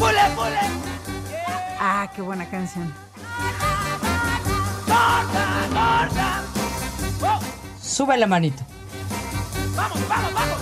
[0.00, 0.60] ¡Pule, pule!
[1.78, 2.90] Ah, qué buena canción.
[4.86, 6.42] ¡Gorda, gorda!
[7.20, 7.38] ¡Oh!
[7.82, 8.62] Sube la manito.
[9.76, 10.56] ¡Vamos, vamos, vamos!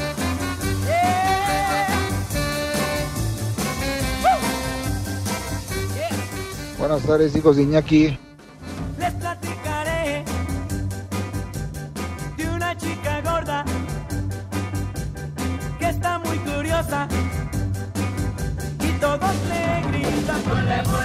[6.80, 8.18] Buenas tardes, hijos de Iñaki.
[20.48, 20.97] Full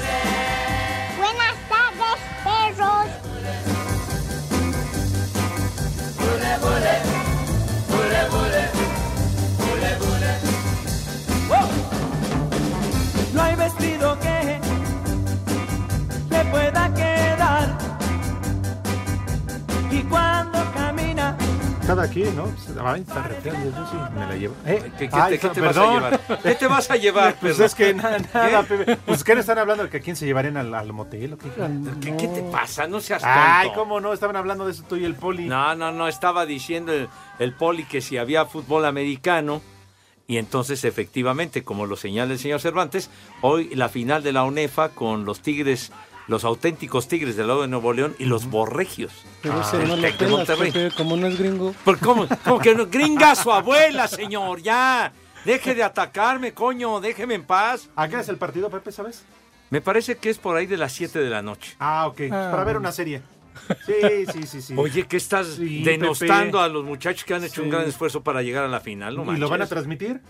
[22.12, 22.46] Quien, ¿no?
[22.84, 23.52] Ay, está yo
[23.92, 24.56] sí me la llevo.
[24.66, 24.92] ¿Eh?
[24.98, 25.94] ¿Qué, qué Ay, te, qué te vas a perdón.
[25.96, 26.20] llevar?
[26.44, 27.66] ¿Qué te vas a llevar, Pues perdón?
[27.66, 28.98] es que nada, nada, ¿Qué?
[29.06, 31.38] Pues ¿qué no están hablando de que a quién se llevarían al, al motel o
[31.38, 31.50] qué?
[32.02, 32.88] ¿Qué, qué te pasa?
[32.88, 33.38] No seas tonto.
[33.40, 35.46] Ay, cómo no, estaban hablando de eso tú y el poli.
[35.46, 37.08] No, no, no, estaba diciendo el,
[37.40, 39.62] el poli que si había fútbol americano,
[40.28, 43.10] y entonces efectivamente, como lo señala el señor Cervantes,
[43.42, 45.92] hoy la final de la UNEFA con los Tigres,
[46.28, 49.12] los auténticos Tigres del lado de Nuevo León y los Borregios.
[49.42, 50.72] Pero Ah, ese del no lo de pelas, Monterrey.
[50.72, 51.74] Pepe, como no es gringo.
[51.84, 52.88] ¿Por cómo, cómo que no?
[52.88, 55.12] Gringa su abuela, señor, ya.
[55.46, 57.90] Deje de atacarme, coño, déjeme en paz.
[57.96, 59.24] ¿A qué es el partido, Pepe, sabes?
[59.70, 61.76] Me parece que es por ahí de las 7 de la noche.
[61.80, 62.22] Ah, ok.
[62.32, 63.22] Ah, para ver una serie.
[63.86, 64.74] Sí, sí, sí, sí.
[64.78, 66.64] Oye, ¿qué estás Sí, denostando Pepe.
[66.64, 69.16] a los muchachos que han hecho un gran esfuerzo para llegar a la final?
[69.16, 70.22] No ¿Y lo van a transmitir?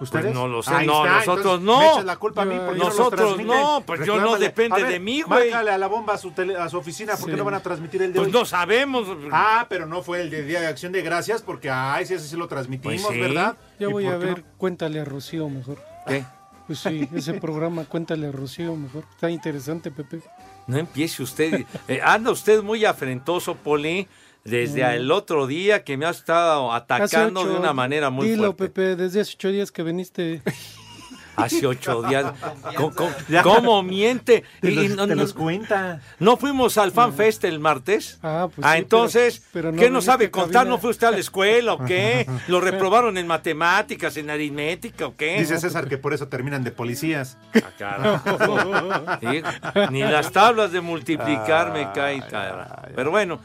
[0.00, 0.24] ¿Ustedes?
[0.26, 1.78] Pues no lo sé, Ahí no, está, nosotros entonces no.
[1.80, 3.44] Me echas la culpa a mí porque Nosotros no,
[3.78, 5.50] no, pues yo no depende ver, de mí, güey.
[5.50, 7.38] Márcale a la bomba a su, tele- a su oficina porque Sí.
[7.38, 8.32] no van a transmitir el de Pues hoy.
[8.32, 9.06] no sabemos.
[9.30, 12.26] Ah, pero no fue el de Día de Acción de Gracias porque, ay, sí, ese
[12.28, 13.20] sí lo transmitimos, Pues sí.
[13.20, 13.56] ¿verdad?
[13.78, 14.44] Ya ¿Y voy a ver, no?
[14.56, 15.78] cuéntale a Rocío mejor.
[16.06, 16.24] ¿Qué?
[16.66, 19.04] Pues sí, ese programa, cuéntale a Rocío mejor.
[19.10, 20.20] Está interesante, Pepe.
[20.66, 21.66] No empiece usted.
[21.88, 24.06] Eh, anda usted muy afrentoso, Poli,
[24.44, 28.64] desde el otro día que me ha estado atacando de una manera muy Dilo, fuerte.
[28.64, 30.42] Pepe, desde hace ocho días que viniste.
[31.36, 32.34] Hace ocho días.
[32.76, 33.42] ¿Cómo, cómo- Ya.
[33.42, 34.44] cómo miente?
[34.60, 36.00] Te, Y- los, y no, te los cuenta.
[36.18, 38.18] no fuimos al Fan Fest el martes.
[38.22, 40.66] Ah, pues ah, sí, entonces, pero- pero no ¿qué no sabe contar?
[40.66, 42.26] ¿No fue usted a la escuela o qué?
[42.48, 45.38] ¿Lo reprobaron en matemáticas, en aritmética o qué?
[45.38, 47.38] Dice César que por eso terminan de policías.
[47.54, 49.18] Ah, carajo.
[49.20, 49.42] Sí,
[49.92, 52.22] Ni las tablas de multiplicar me caen.
[52.94, 53.40] Pero bueno,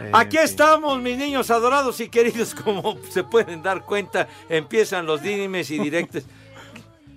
[0.00, 5.22] En aquí estamos, mis niños adorados y queridos, como se pueden dar cuenta, empiezan los
[5.22, 6.24] dimes y directos.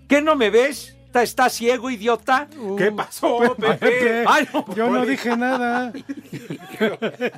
[0.07, 0.95] ¿Qué no me ves?
[1.05, 2.47] ¿Está, está ciego, idiota?
[2.77, 4.23] ¿Qué pasó, Pepe?
[4.27, 5.91] Ay, no, Yo no dije nada.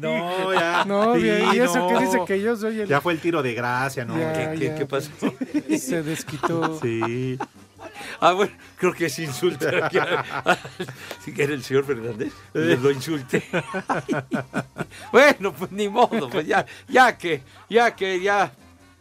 [0.02, 0.84] No, ya.
[0.85, 1.88] No, Sí, bien, y eso no.
[1.88, 2.88] que dice que yo soy el...
[2.88, 4.18] Ya fue el tiro de gracia, ¿no?
[4.18, 5.09] Ya, ¿Qué, qué- ya, qué pasó?
[5.79, 6.79] Se desquitó.
[6.81, 7.38] Sí.
[8.19, 9.85] Ah, bueno, creo que se insulta.
[9.85, 10.57] aquí a- a-
[11.23, 13.44] Si que era el señor Fernández, lo insulté.
[15.12, 18.51] bueno, pues ni modo, pues ya, ya que, ya que, ya,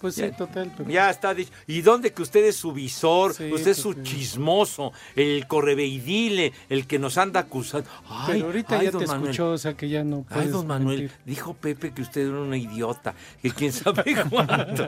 [0.01, 0.73] Pues sí, total.
[0.77, 0.89] Pero...
[0.89, 1.53] ya está dicho.
[1.67, 3.35] ¿Y dónde que usted es su visor?
[3.35, 4.03] Sí, usted es su sí.
[4.03, 7.89] chismoso, el correveidile, el que nos anda acusando.
[8.09, 9.31] Ay, Pero ahorita ay, ya don te Manuel.
[9.31, 11.19] escuchó, o sea que ya no Ay, puedes don Manuel, mentir.
[11.27, 14.87] dijo Pepe que usted era un idiota, que quién sabe cuánto.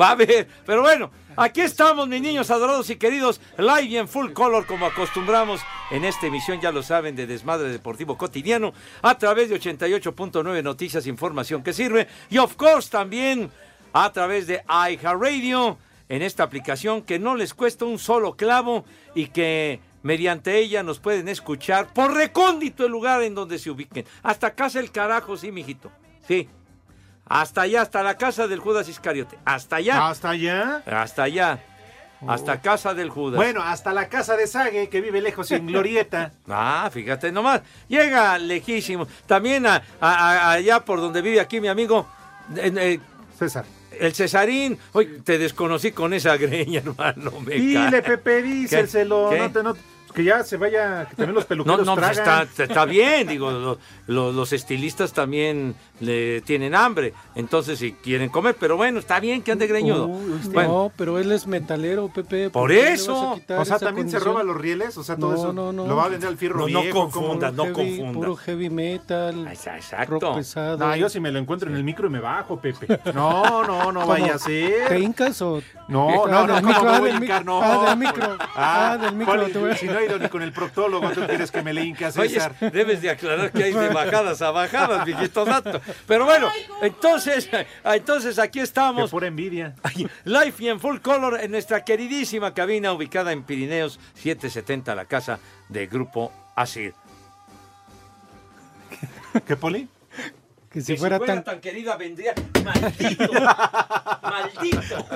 [0.00, 4.06] Va a ver, pero bueno, aquí estamos, mis niños adorados y queridos, live y en
[4.08, 8.72] full color, como acostumbramos en esta emisión, ya lo saben, de Desmadre Deportivo Cotidiano,
[9.02, 13.50] a través de 88.9 Noticias, información que sirve, y of course también
[13.92, 18.84] a través de iHeartRadio, en esta aplicación que no les cuesta un solo clavo
[19.14, 24.04] y que mediante ella nos pueden escuchar por recóndito el lugar en donde se ubiquen.
[24.22, 25.90] Hasta casa el carajo, sí, mijito.
[26.28, 26.48] Sí.
[27.26, 29.38] Hasta allá, hasta la casa del Judas Iscariote.
[29.44, 30.08] Hasta allá.
[30.08, 30.82] ¿Hasta allá?
[30.86, 31.58] Hasta allá.
[32.26, 33.36] Hasta casa del Judas.
[33.36, 36.32] Bueno, hasta la casa de Sague, que vive lejos en Glorieta.
[36.48, 37.62] Ah, fíjate nomás.
[37.88, 39.08] Llega lejísimo.
[39.26, 42.06] También a- a- a- allá por donde vive aquí mi amigo.
[42.56, 43.00] eh, eh,
[43.48, 43.64] César.
[43.98, 44.78] el Cesarín.
[44.92, 47.32] Hoy te desconocí con esa greña, hermano.
[47.40, 48.02] Me Dile.
[48.02, 49.28] Pepe, díselo.
[49.30, 49.38] ¿Qué?
[49.38, 49.76] No te, no,
[50.14, 52.46] Que ya se vaya, que también los No, peluqueros no, pues tragan.
[52.48, 58.28] está, está bien, digo, lo- lo- los estilistas también le tienen hambre, entonces si quieren
[58.28, 60.06] comer, pero bueno, está bien que ande greñudo.
[60.06, 62.50] Usted- Bueno, No, pero él es metalero, Pepe.
[62.50, 63.38] Por eso.
[63.56, 65.86] O sea, también se roba los rieles, o sea, todo No, eso no, no.
[65.86, 68.12] lo va a vender al fierro No, confunda, no heavy, confunda.
[68.12, 70.18] Puro heavy metal, Exa- exacto.
[70.20, 70.76] rock pesado.
[70.78, 72.86] No, yo si me lo encuentro en el micro y me bajo, Pepe.
[73.14, 74.06] No, no, no ¿Cómo?
[74.12, 75.00] vaya a ¿Te ser.
[75.00, 75.62] hincas o...?
[75.88, 77.40] No, Ah, no, no, del ¿cómo micro, ah, del hincar?
[77.42, 77.60] mic- No.
[77.62, 78.36] ah, del micro.
[78.56, 81.72] Ah, del micro, Si no he ido ni con el proctólogo, tú quieres que me
[81.72, 82.54] le Oye, César.
[82.72, 85.80] debes de aclarar que hay de bajadas a bajadas, viejito dato.
[86.06, 86.50] Pero bueno,
[86.80, 87.48] entonces,
[87.84, 89.10] entonces aquí estamos.
[89.10, 89.74] pura envidia.
[90.24, 95.38] Live y en full color en nuestra queridísima cabina ubicada en Pirineos 770, la casa
[95.68, 96.94] de Grupo Asir.
[99.46, 99.88] ¿Qué, Poli?
[100.70, 101.60] Que si Que fuera tan...
[101.60, 102.34] querida vendría.
[102.64, 103.32] ¡Maldito!
[104.22, 105.06] ¡Maldito!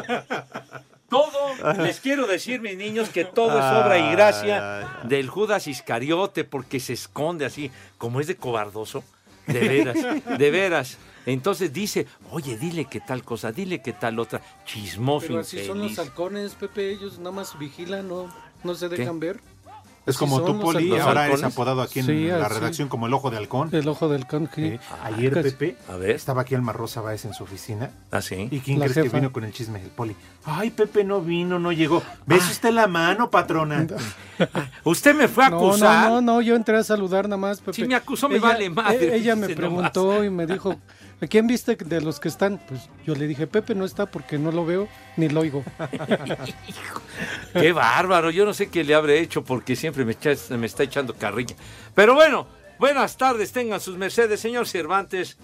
[1.08, 6.42] Todo, les quiero decir, mis niños, que todo es obra y gracia del Judas Iscariote,
[6.44, 9.04] porque se esconde así, como es de cobardoso.
[9.46, 10.98] De veras, de veras.
[11.26, 14.40] Entonces dice, oye, dile que tal cosa, dile que tal otra.
[14.64, 16.90] Chismoso, Pero así son los halcones, Pepe.
[16.90, 18.32] Ellos nada más vigilan, no,
[18.62, 19.40] no se dejan ver.
[20.06, 21.04] Es como son tú, los Poli, halcones.
[21.04, 21.54] ahora eres halcones.
[21.54, 23.68] apodado aquí en Sí, la redacción como el ojo de halcón.
[23.72, 24.48] El ojo del halcón.
[24.54, 24.62] sí.
[24.64, 25.50] Eh, Ayer, Casi.
[25.50, 26.10] Pepe, A ver.
[26.10, 27.90] estaba aquí Alma Rosa Báez en su oficina.
[28.10, 28.48] Así.
[28.50, 30.14] ¿Y quién La crees que vino con el chisme del Poli?
[30.44, 32.02] Ay, Pepe no vino, no llegó.
[32.24, 33.84] ¿Ves usted la mano, patrona?
[34.84, 36.08] Usted me fue a No, acusar.
[36.10, 37.72] no, no, no, yo entré a saludar nada más, Pepe.
[37.72, 40.76] Si me acusó, me vale madre, Ella me preguntó y me dijo,
[41.20, 42.60] ¿a quién viste de los que están?
[42.68, 45.64] Pues yo le dije, Pepe no está porque no lo veo ni lo oigo.
[47.52, 50.16] Qué bárbaro, yo no sé qué le habré hecho porque siempre me,
[50.56, 51.56] me está echando carrilla.
[51.94, 52.46] Pero bueno,
[52.78, 55.38] buenas tardes, tengan sus mercedes, señor Cervantes.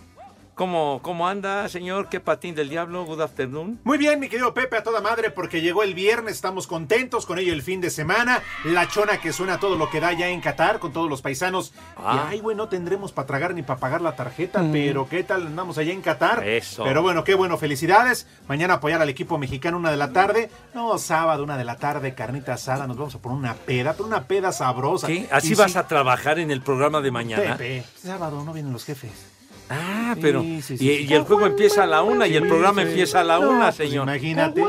[0.55, 2.11] ¿Cómo, ¿Cómo anda, señor?
[2.11, 3.07] ¿Qué patín del diablo?
[3.07, 3.81] Good afternoon.
[3.85, 7.39] Muy bien, mi querido Pepe, a toda madre, porque llegó el viernes, estamos contentos con
[7.39, 8.43] ello el fin de semana.
[8.65, 11.73] La chona que suena todo lo que da ya en Qatar con todos los paisanos.
[11.97, 12.27] Ah.
[12.29, 15.47] Y ay, güey, no tendremos para tragar ni para pagar la tarjeta, pero ¿qué tal
[15.47, 16.47] andamos allá en Qatar?
[16.47, 16.85] Eso.
[16.85, 18.27] Pero bueno, qué bueno, felicidades.
[18.47, 20.51] Mañana apoyar al equipo mexicano una de la tarde.
[20.75, 24.05] No, sábado, una de la tarde, carnita asada, nos vamos a poner una peda, pero
[24.05, 25.07] una peda sabrosa.
[25.07, 25.27] ¿Qué?
[25.33, 27.57] ¿Así Y vas sí, a trabajar en el programa de mañana?
[27.57, 29.32] Pepe, sábado no vienen los jefes.
[29.75, 30.43] Ah, pero.
[30.43, 31.07] sí, sí, y, sí.
[31.09, 32.89] y el juego empieza a la una y el programa sí.
[32.89, 34.05] empieza a la No, una, pues señor.
[34.09, 34.65] imagínate.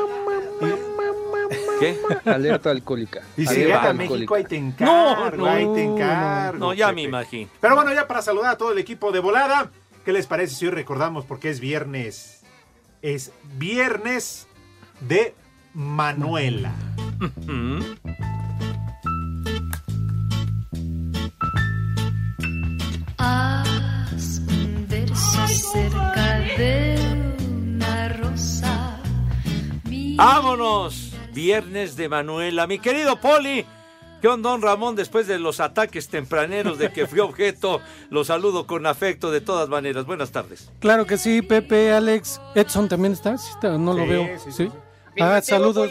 [1.80, 1.98] ¿Qué?
[2.26, 3.22] Alerta alcohólica.
[3.36, 4.14] Y si Alerta gana alcohólica.
[4.14, 6.58] México, ahí te encargo, No, ahí te no, encargo.
[6.60, 7.50] No, ya me imagino.
[7.60, 9.70] Pero bueno, ya para saludar a todo el equipo de volada,
[10.06, 12.44] ¿qué les parece si hoy recordamos porque es viernes?
[13.02, 14.48] Es viernes
[15.02, 15.36] de
[15.74, 16.72] Manuela.
[17.48, 17.80] Mm.
[23.18, 23.73] Haz
[25.36, 26.96] un verso cerca de
[27.50, 29.00] una rosa.
[29.86, 31.12] Mira ¡Vámonos!
[31.34, 32.68] Viernes de Manuela.
[32.68, 33.66] Mi querido Poli.
[34.22, 34.96] ¿Qué onda, don Ramón?
[34.96, 39.68] Después de los ataques tempraneros de que fui objeto, lo saludo con afecto de todas
[39.68, 40.06] maneras.
[40.06, 40.72] Buenas tardes.
[40.80, 42.40] Claro que sí, Pepe, Alex.
[42.56, 43.78] Edson también está, ¿Sí está?
[43.78, 44.26] no lo veo.
[44.38, 44.70] sí, sí, Sí.
[44.70, 45.22] sí.
[45.22, 45.90] Ah, saludos.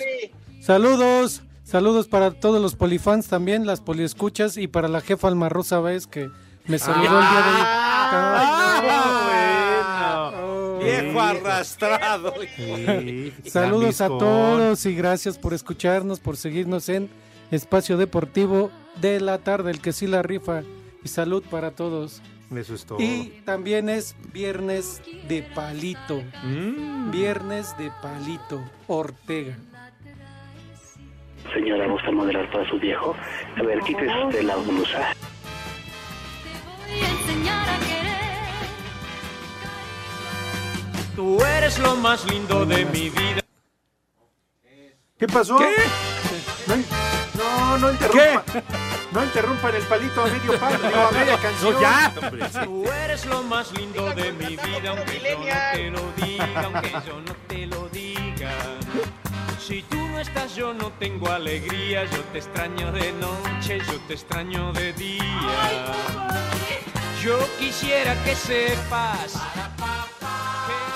[0.63, 1.43] Saludos.
[1.65, 5.81] Saludos para todos los polifans también, las poliescuchas y para la jefa Alma Rosa
[6.11, 6.31] que
[6.67, 7.63] me saludó el día de hoy.
[7.65, 9.22] Ah, bueno.
[10.85, 12.35] Viejo arrastrado.
[12.57, 17.09] Sí, Saludos a todos y gracias por escucharnos, por seguirnos en
[17.51, 18.71] Espacio Deportivo
[19.01, 20.63] de la tarde, el que sí la rifa.
[21.05, 22.23] Y salud para todos.
[22.55, 22.99] Eso es todo.
[23.01, 26.23] Y también es viernes de palito.
[26.45, 27.11] Mm.
[27.11, 28.63] Viernes de palito.
[28.87, 29.57] Ortega.
[31.53, 33.15] Señora, ¿gusta modelar para su viejo?
[33.57, 35.15] A ver, quítese usted la blusa.
[36.87, 38.12] te voy a enseñar a querer.
[41.15, 43.41] Tú eres lo más lindo de mi vida.
[45.19, 45.59] ¿Qué pasó?
[45.59, 45.75] ¿Qué?
[47.35, 48.45] No, no, interrumpa.
[49.13, 51.75] No interrumpan el palito a medio palo, digo, a media canción.
[51.75, 52.49] No, ya, hombre.
[52.65, 56.91] Tú eres lo más lindo de mi vida, aunque yo no te lo diga, aunque
[57.07, 58.53] yo no te lo diga.
[59.61, 62.05] Si tú no estás, yo no tengo alegría.
[62.07, 65.93] Yo te extraño de noche, yo te extraño de día.
[67.23, 69.35] Yo quisiera que sepas.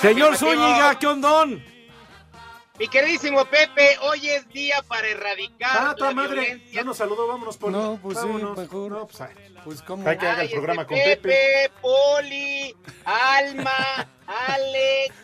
[0.00, 1.64] Señor Zúñiga, ¿qué ondón?
[2.78, 6.34] Mi queridísimo Pepe, hoy es día para erradicar Ah, la madre.
[6.34, 6.72] violencia.
[6.72, 8.58] Ya nos saludó, vámonos por No, pues sí, vámonos.
[8.58, 8.90] mejor.
[8.92, 11.70] No, pues, ay, Pues como hay que haga el programa con Pepe.
[11.80, 15.14] Poli, Alma, Alex,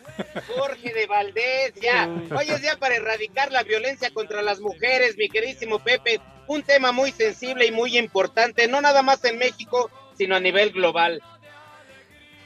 [0.57, 2.09] Jorge de Valdés, ya.
[2.35, 6.19] Hoy es día para erradicar la violencia contra las mujeres, mi queridísimo Pepe.
[6.47, 10.71] Un tema muy sensible y muy importante, no nada más en México, sino a nivel
[10.71, 11.21] global.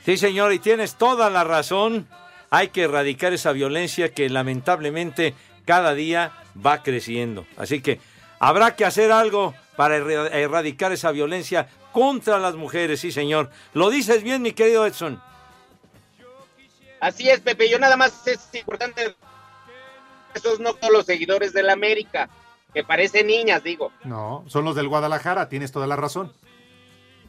[0.07, 2.07] Sí, señor, y tienes toda la razón.
[2.49, 5.33] Hay que erradicar esa violencia que lamentablemente
[5.65, 6.31] cada día
[6.65, 7.45] va creciendo.
[7.57, 7.99] Así que
[8.39, 13.49] habrá que hacer algo para erra- erradicar esa violencia contra las mujeres, sí señor.
[13.73, 15.21] Lo dices bien, mi querido Edson.
[17.01, 17.69] Así es, Pepe.
[17.69, 19.13] Yo nada más es importante.
[20.33, 22.29] Esos no todos los seguidores del América,
[22.73, 23.91] que parecen niñas, digo.
[24.05, 26.31] No, son los del Guadalajara, tienes toda la razón.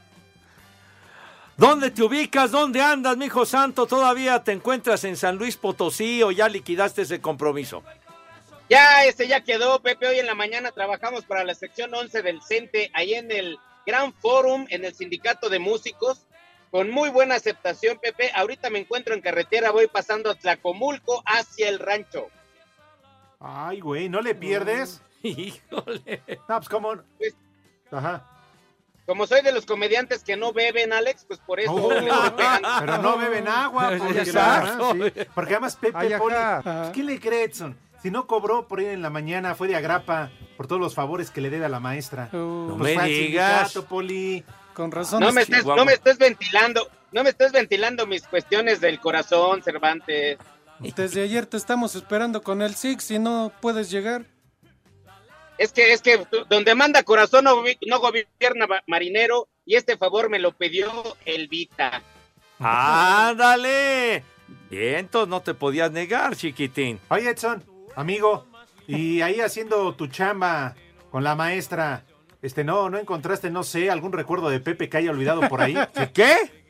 [1.57, 2.51] ¿Dónde te ubicas?
[2.51, 3.85] ¿Dónde andas, mijo santo?
[3.85, 7.83] ¿Todavía te encuentras en San Luis Potosí o ya liquidaste ese compromiso?
[8.69, 10.07] Ya, este ya quedó, Pepe.
[10.07, 14.13] Hoy en la mañana trabajamos para la sección 11 del CENTE, ahí en el Gran
[14.13, 16.25] Forum, en el Sindicato de Músicos,
[16.71, 18.31] con muy buena aceptación, Pepe.
[18.33, 22.27] Ahorita me encuentro en carretera, voy pasando a Tlacomulco hacia el rancho.
[23.39, 25.01] Ay, güey, ¿no le pierdes?
[25.23, 26.21] Híjole.
[26.47, 26.93] No, pues cómo.
[27.91, 28.40] Ajá.
[29.05, 31.89] Como soy de los comediantes que no beben, Alex, pues por eso Oh,
[32.79, 33.91] pero no beben agua.
[33.97, 34.93] Porque, Exacto.
[34.93, 34.99] sí.
[35.33, 37.77] Porque además Pepe Ay, Poli, pues, ¿quién le cree, Edson?
[38.01, 41.29] Si no cobró por ir en la mañana, fue de agrapa por todos los favores
[41.29, 42.29] que le debe a la maestra.
[42.33, 43.73] Uh, me fue al digas.
[43.87, 44.43] Poli.
[44.73, 45.19] con razón.
[45.19, 49.61] No me, estés, no me estés ventilando, no me estés ventilando mis cuestiones del corazón,
[49.61, 50.37] Cervantes.
[50.79, 54.25] Desde ayer te estamos esperando con el Six y no puedes llegar.
[55.61, 60.27] Es que, es que donde manda corazón no, no gobierna ma- marinero y este favor
[60.29, 60.91] me lo pidió
[61.25, 62.01] el Vita.
[62.59, 64.23] ¡Ándale!
[64.69, 66.99] Bien, entonces no te podías negar, chiquitín.
[67.09, 67.63] Oye, Edson,
[67.95, 68.45] amigo,
[68.87, 70.75] y ahí haciendo tu chamba
[71.11, 72.03] con la maestra,
[72.41, 75.75] este, no, no encontraste, no sé, algún recuerdo de Pepe que haya olvidado por ahí.
[76.13, 76.60] ¿Qué?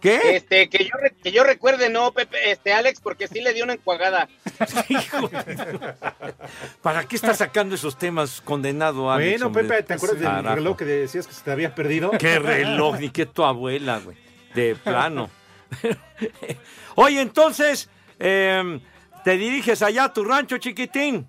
[0.00, 0.36] ¿Qué?
[0.36, 0.90] Este, que yo,
[1.22, 4.28] que yo recuerde, no, Pepe, este, Alex, porque sí le dio una encuagada.
[4.88, 5.94] Hijo de-
[6.82, 9.32] ¿Para qué estás sacando esos temas, condenado Alex?
[9.32, 9.64] bueno, hombre?
[9.64, 12.10] Pepe, ¿te acuerdas del reloj que decías que se te había perdido?
[12.12, 12.98] ¿Qué reloj?
[13.00, 14.16] Ni que tu abuela, güey.
[14.54, 15.30] De plano.
[16.94, 17.88] Oye, entonces,
[18.18, 18.80] em,
[19.24, 21.26] te diriges allá a tu rancho, chiquitín.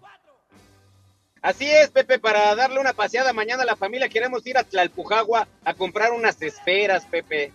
[1.41, 5.47] Así es, Pepe, para darle una paseada mañana a la familia queremos ir a Tlalpujagua
[5.63, 7.53] a comprar unas esferas, Pepe.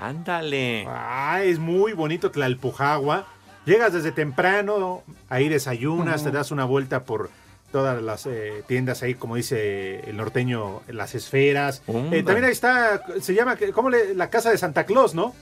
[0.00, 0.84] Ándale.
[0.88, 3.26] Ah, es muy bonito Tlalpujagua.
[3.66, 7.30] Llegas desde temprano, ahí desayunas, te das una vuelta por
[7.70, 11.82] todas las eh, tiendas ahí, como dice el norteño, las esferas.
[11.86, 14.14] Eh, también ahí está, se llama, ¿cómo le?
[14.14, 15.34] La casa de Santa Claus, ¿no?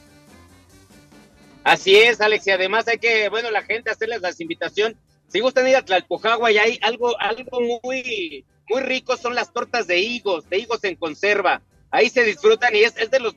[1.64, 4.96] Así es, Alex, y además hay que, bueno, la gente hacerles las invitación.
[5.28, 9.86] Si gustan ir a Tlalpujagua y hay algo, algo muy, muy rico, son las tortas
[9.86, 11.60] de higos, de higos en conserva.
[11.90, 13.34] Ahí se disfrutan y es, es de los,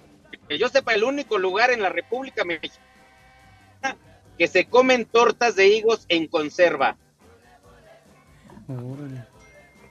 [0.52, 3.96] que yo sepa, el único lugar en la República Mexicana
[4.38, 6.98] que se comen tortas de higos en conserva.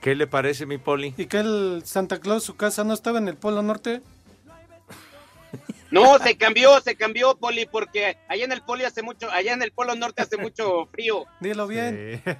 [0.01, 1.15] ¿Qué le parece, mi poli?
[1.17, 4.03] ¿Y que el Santa Claus, su casa no estaba en el Polo Norte?
[5.89, 9.63] No, se cambió, se cambió, Poli, porque allá en el Poli hace mucho, allá en
[9.63, 11.25] el Polo Norte hace mucho frío.
[11.39, 12.21] Dilo bien.
[12.23, 12.33] Sí,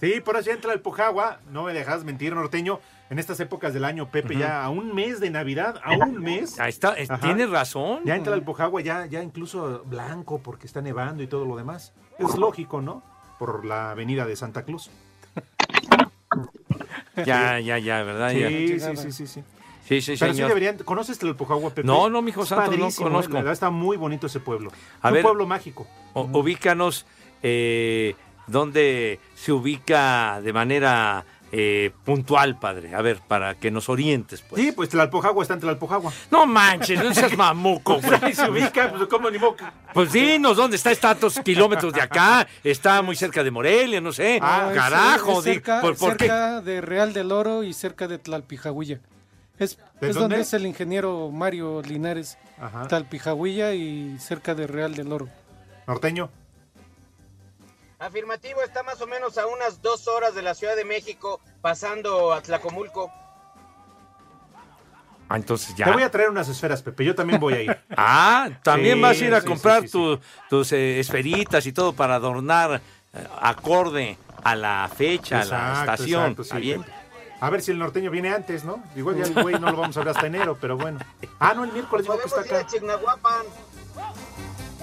[0.14, 2.80] sí por eso entra el Pujagua, no me dejas mentir, norteño.
[3.10, 6.60] En estas épocas del año, Pepe, ya a un mes de Navidad, a un mes.
[6.60, 7.20] Ahí está, es- Ajá.
[7.20, 8.00] tienes razón.
[8.04, 11.92] Ya entra el Pujagua, ya, ya incluso blanco porque está nevando y todo lo demás.
[12.18, 13.02] Es lógico, ¿no?
[13.40, 14.90] Por la avenida de Santa Cruz.
[17.26, 18.30] Ya, ya, ya, ¿verdad?
[18.32, 18.48] Ya.
[18.48, 19.44] Sí, sí, sí, sí, sí.
[19.84, 20.78] Sí, sí, Pero sí deberían.
[20.78, 21.84] ¿Conoces el Pujagua, Pepe?
[21.86, 23.10] No, no, mijo santo, no padrísimo, ¿eh?
[23.10, 23.32] conozco.
[23.32, 24.70] La verdad está muy bonito ese pueblo.
[25.02, 25.24] A es ver.
[25.24, 25.86] un pueblo mágico.
[26.14, 27.04] O- ubícanos
[27.42, 28.14] eh,
[28.46, 32.94] donde se ubica de manera eh, puntual, padre.
[32.94, 34.62] A ver, para que nos orientes, pues.
[34.62, 36.12] Sí, pues Tlalpujagua está en Tlalpujagua.
[36.30, 38.18] No manches, no seas mamuco, güey.
[38.22, 39.72] Ahí se ubica, pues como ni moca.
[39.92, 40.90] Pues dinos, ¿dónde está?
[40.92, 44.38] Está a tantos kilómetros de acá, está muy cerca de Morelia, no sé.
[44.40, 46.24] Ah, carajo, di- cerca, ¿por, por qué?
[46.26, 49.00] cerca de Real del Oro y cerca de Tlalpijahuilla.
[49.58, 52.38] Es, ¿De es donde es el ingeniero Mario Linares.
[52.58, 52.86] Ajá.
[52.88, 55.28] Tlalpijahuilla y cerca de Real del Oro.
[55.86, 56.30] Norteño.
[58.00, 62.32] Afirmativo, está más o menos a unas dos horas de la Ciudad de México, pasando
[62.32, 63.12] a Tlacomulco.
[65.28, 65.84] Ah, entonces ya.
[65.84, 67.04] Te voy a traer unas esferas, Pepe.
[67.04, 67.78] Yo también voy a ir.
[67.96, 71.64] Ah, también Sí, vas a ir a sí, comprar sí, sí, tu- tus eh, esferitas
[71.66, 72.80] y todo para adornar
[73.12, 76.22] eh, acorde a la fecha, a la estación.
[76.22, 76.84] exacto, ¿Está sí, bien?
[77.40, 78.82] A ver si el norteño viene antes, ¿no?
[78.96, 80.98] Igual ya el güey no lo vamos a ver hasta enero, pero bueno.
[81.38, 82.70] Ah, no, el miércoles dijo que está Podemos ir a acá.
[82.70, 83.46] Chignahuapan.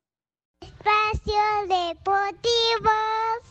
[0.60, 2.90] Espacio Deportivo.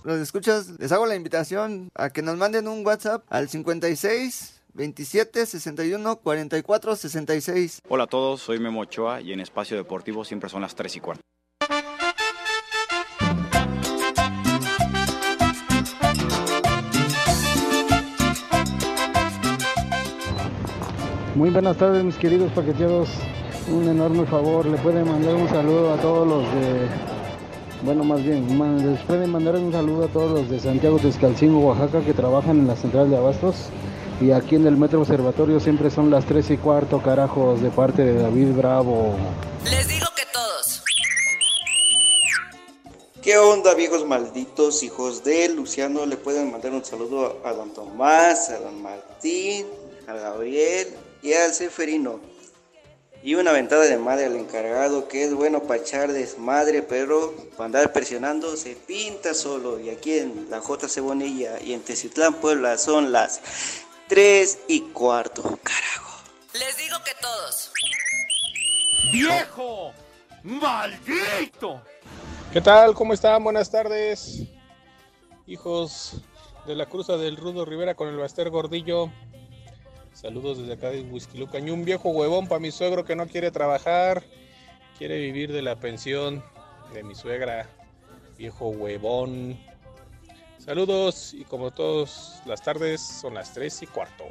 [0.03, 5.45] Los escuchas, les hago la invitación a que nos manden un WhatsApp al 56 27
[5.45, 7.81] 61 44 66.
[7.87, 10.99] Hola a todos, soy Memo Ochoa y en Espacio Deportivo siempre son las 3 y
[10.99, 11.21] cuarto.
[21.35, 23.09] Muy buenas tardes mis queridos paqueteados.
[23.69, 26.87] Un enorme favor, le pueden mandar un saludo a todos los de...
[27.83, 28.45] Bueno, más bien,
[28.85, 32.67] les pueden mandar un saludo a todos los de Santiago Texcalcingo, Oaxaca, que trabajan en
[32.67, 33.69] la central de Abastos.
[34.21, 38.01] Y aquí en el Metro Observatorio siempre son las 3 y cuarto, carajos, de parte
[38.01, 39.17] de David Bravo.
[39.65, 40.81] Les digo que todos.
[43.21, 46.05] ¿Qué onda, viejos malditos hijos de Luciano?
[46.05, 49.65] Le pueden mandar un saludo a don Tomás, a don Martín,
[50.07, 50.87] a Gabriel
[51.21, 52.21] y al Seferino.
[53.21, 57.65] Y una ventada de madre al encargado que es bueno para echar desmadre, pero para
[57.65, 59.79] andar presionando se pinta solo.
[59.79, 63.41] Y aquí en la JC Bonilla y en Teciutlán, Puebla, son las
[64.07, 65.41] 3 y cuarto.
[65.63, 66.21] Carajo.
[66.53, 67.71] Les digo que todos.
[69.11, 69.93] ¡Viejo!
[70.43, 71.81] ¡Maldito!
[72.53, 72.93] ¿Qué tal?
[72.93, 73.43] ¿Cómo están?
[73.43, 74.43] Buenas tardes.
[75.47, 76.21] Hijos
[76.67, 79.11] de la cruza del Rudo Rivera con el Baster Gordillo.
[80.13, 81.57] Saludos desde acá de Huizquiluca.
[81.57, 84.23] Y un viejo huevón para mi suegro que no quiere trabajar.
[84.99, 86.43] Quiere vivir de la pensión
[86.93, 87.67] de mi suegra.
[88.37, 89.59] Viejo huevón.
[90.65, 94.23] Saludos y como todas las tardes son las 3 y cuarto.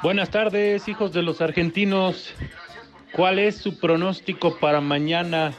[0.00, 2.32] Buenas tardes, hijos de los argentinos.
[3.16, 5.54] ¿Cuál es su pronóstico para mañana?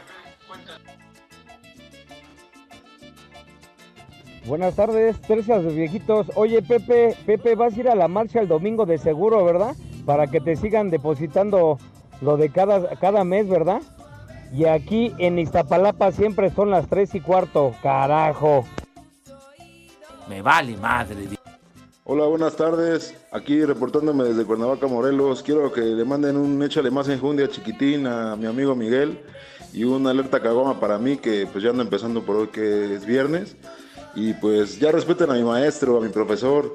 [4.46, 6.32] Buenas tardes, tercias de viejitos.
[6.36, 9.76] Oye, Pepe, Pepe, vas a ir a la marcha el domingo de seguro, ¿verdad?
[10.06, 11.80] Para que te sigan depositando
[12.22, 13.82] lo de cada, cada mes, ¿verdad?
[14.54, 18.66] Y aquí en Iztapalapa siempre son las tres y cuarto, carajo.
[20.30, 21.28] Me vale madre.
[22.06, 23.14] Hola, buenas tardes.
[23.32, 25.44] Aquí reportándome desde Cuernavaca, Morelos.
[25.44, 29.20] Quiero que le manden un échale más enjundia chiquitín a mi amigo Miguel
[29.74, 33.06] y una alerta cagoma para mí que pues ya ando empezando por hoy que es
[33.06, 33.58] viernes.
[34.16, 36.74] Y pues ya respeten a mi maestro, a mi profesor,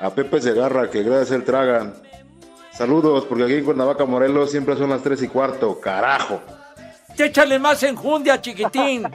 [0.00, 1.94] a Pepe Segarra, que gracias a él tragan.
[2.72, 5.78] Saludos, porque aquí en Cuernavaca, Morelos siempre son las 3 y cuarto.
[5.80, 6.40] Carajo.
[7.18, 9.06] Échale más enjundia, chiquitín.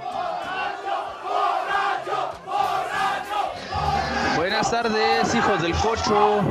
[4.35, 6.41] Buenas tardes, hijos del cocho.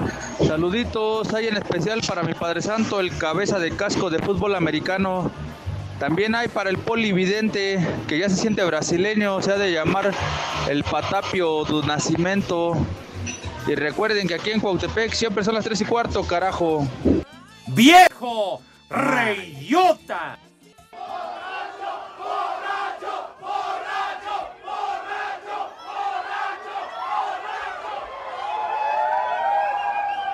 [0.46, 5.30] Saluditos, hay en especial para mi Padre Santo, el cabeza de casco de fútbol americano.
[5.98, 10.12] También hay para el polividente, que ya se siente brasileño, se ha de llamar
[10.68, 12.76] el Patapio do Nascimento.
[13.66, 16.86] Y recuerden que aquí en Cuautepec siempre son las 3 y cuarto, carajo.
[17.68, 18.60] ¡Viejo!
[18.90, 20.38] ¡Reyota!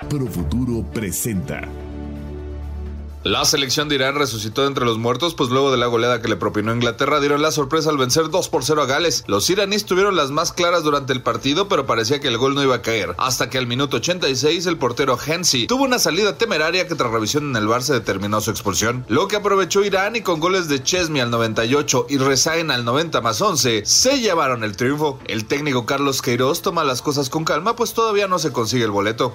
[0.07, 1.92] Profuturo presenta.
[3.23, 6.35] La selección de Irán resucitó entre los muertos, pues luego de la goleada que le
[6.35, 9.23] propinó Inglaterra dieron la sorpresa al vencer 2 por 0 a Gales.
[9.27, 12.61] Los iraníes tuvieron las más claras durante el partido, pero parecía que el gol no
[12.61, 13.15] iba a caer.
[13.17, 17.49] Hasta que al minuto 86 el portero Hensi tuvo una salida temeraria que tras revisión
[17.49, 19.05] en el bar se determinó su expulsión.
[19.07, 23.21] Lo que aprovechó Irán y con goles de Chesney al 98 y Rezaen al 90
[23.21, 25.17] más 11 se llevaron el triunfo.
[25.27, 28.91] El técnico Carlos Queiroz toma las cosas con calma, pues todavía no se consigue el
[28.91, 29.31] boleto.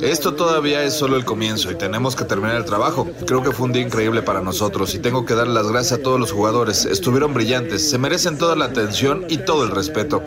[0.00, 2.95] Esto todavía es solo el comienzo y tenemos que terminar el trabajo.
[3.04, 6.02] Creo que fue un día increíble para nosotros y tengo que darle las gracias a
[6.02, 6.84] todos los jugadores.
[6.84, 10.22] Estuvieron brillantes, se merecen toda la atención y todo el respeto.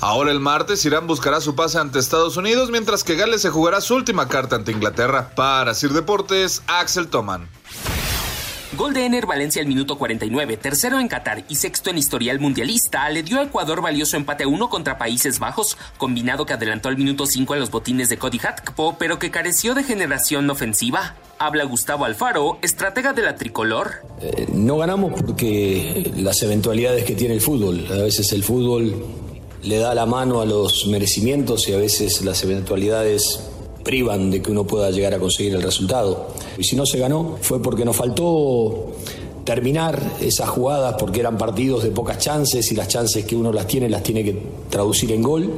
[0.00, 3.80] Ahora el martes Irán buscará su pase ante Estados Unidos, mientras que Gales se jugará
[3.80, 5.30] su última carta ante Inglaterra.
[5.34, 7.48] Para Sir Deportes, Axel Toman.
[8.72, 13.22] Gol de Valencia al minuto 49, tercero en Qatar y sexto en historial mundialista, le
[13.22, 17.26] dio a Ecuador valioso empate a uno contra Países Bajos, combinado que adelantó al minuto
[17.26, 21.14] 5 a los botines de Cody Hatkpo, pero que careció de generación ofensiva.
[21.38, 24.02] Habla Gustavo Alfaro, estratega de la tricolor.
[24.20, 27.86] Eh, no ganamos porque las eventualidades que tiene el fútbol.
[27.92, 29.04] A veces el fútbol
[29.62, 33.40] le da la mano a los merecimientos y a veces las eventualidades
[33.84, 36.28] privan de que uno pueda llegar a conseguir el resultado.
[36.58, 38.92] Y si no se ganó fue porque nos faltó
[39.44, 43.66] terminar esas jugadas porque eran partidos de pocas chances y las chances que uno las
[43.66, 45.52] tiene las tiene que traducir en gol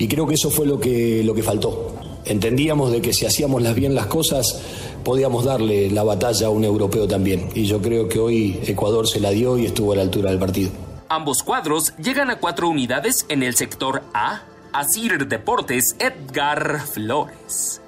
[0.00, 1.94] y creo que eso fue lo que, lo que faltó.
[2.24, 4.60] entendíamos de que si hacíamos las bien las cosas
[5.04, 7.50] podíamos darle la batalla a un europeo también.
[7.54, 10.40] Y yo creo que hoy Ecuador se la dio y estuvo a la altura del
[10.40, 10.70] partido.
[11.08, 14.42] Ambos cuadros llegan a cuatro unidades en el sector A.
[14.74, 17.80] Asir Deportes Edgar Flores.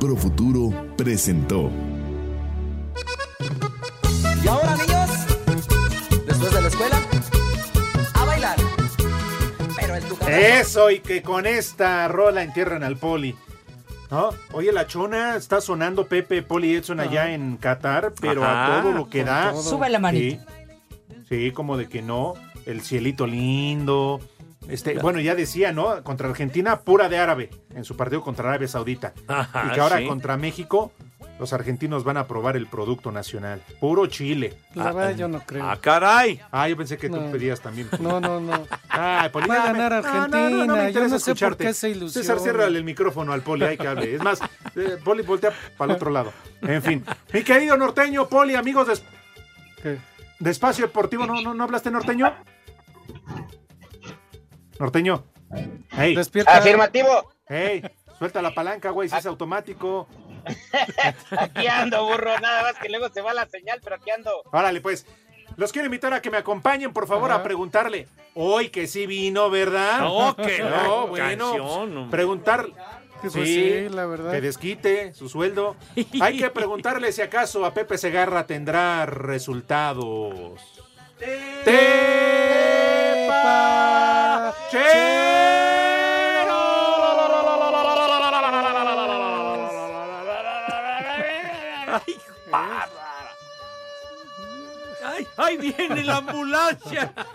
[0.00, 1.70] Profuturo presentó.
[4.42, 5.10] Y ahora, niños,
[6.26, 7.00] después de la escuela,
[8.14, 8.56] a bailar.
[9.80, 10.60] Pero en tu cabeza.
[10.60, 13.36] Eso, y que con esta rola entierran al poli.
[14.10, 14.30] ¿No?
[14.52, 18.92] Oye, la chona está sonando Pepe, Poli Edson allá en Qatar, pero Ajá, a todo
[18.92, 19.50] lo que da.
[19.52, 19.62] todo.
[19.62, 20.44] Sube la manita.
[20.46, 20.54] Sí,
[21.28, 22.32] Sí, como de que no.
[22.64, 24.18] El cielito lindo.
[24.68, 26.02] Este, bueno, ya decía, ¿no?
[26.04, 29.14] Contra Argentina, pura de árabe, en su partido contra Arabia Saudita.
[29.26, 30.06] Ajá, y que ahora sí.
[30.06, 30.92] contra México,
[31.38, 33.62] los argentinos van a probar el producto nacional.
[33.80, 34.58] Puro chile.
[34.74, 35.64] La verdad, yo no creo.
[35.64, 36.40] ¡Ah, caray!
[36.50, 37.88] Ah, yo pensé que tú pedías también.
[37.98, 38.66] No, no, no.
[38.88, 40.66] Ay, Poli, Va a ganar no, no, no, Argentina.
[40.66, 41.64] No, me yo interesa no sé por escucharte.
[41.64, 42.08] qué se.
[42.10, 44.14] César, ciérrale el micrófono al Poli, hay que hable.
[44.14, 44.40] Es más,
[44.76, 46.32] eh, Poli voltea para el otro lado.
[46.62, 47.04] En fin.
[47.32, 48.94] Mi querido norteño, Poli, amigos de,
[49.82, 49.98] ¿Qué?
[50.38, 52.32] de Espacio Deportivo, ¿no, no, ¿no hablaste norteño?
[54.78, 55.24] Norteño.
[55.90, 56.14] Hey.
[56.14, 56.56] Despierta.
[56.56, 57.30] Afirmativo.
[57.48, 57.82] Hey,
[58.18, 60.06] suelta la palanca, güey, si es automático.
[61.38, 62.38] Aquí ando, burro.
[62.40, 64.42] Nada más que luego se va la señal, pero aquí ando.
[64.52, 65.06] Órale, pues.
[65.56, 68.06] Los quiero invitar a que me acompañen, por favor, a preguntarle.
[68.34, 70.00] Hoy que sí vino, ¿verdad?
[70.00, 71.52] No, que no, bueno.
[71.52, 72.10] canción.
[72.10, 72.68] Preguntar.
[73.20, 74.30] Pues sí, la verdad.
[74.30, 75.74] Que desquite su sueldo.
[76.20, 80.60] Hay que preguntarle si acaso a Pepe Segarra tendrá resultados.
[83.28, 84.54] ¡Tepa!
[84.72, 85.77] ¡Ay,
[95.38, 97.12] ahí viene la ambulancia!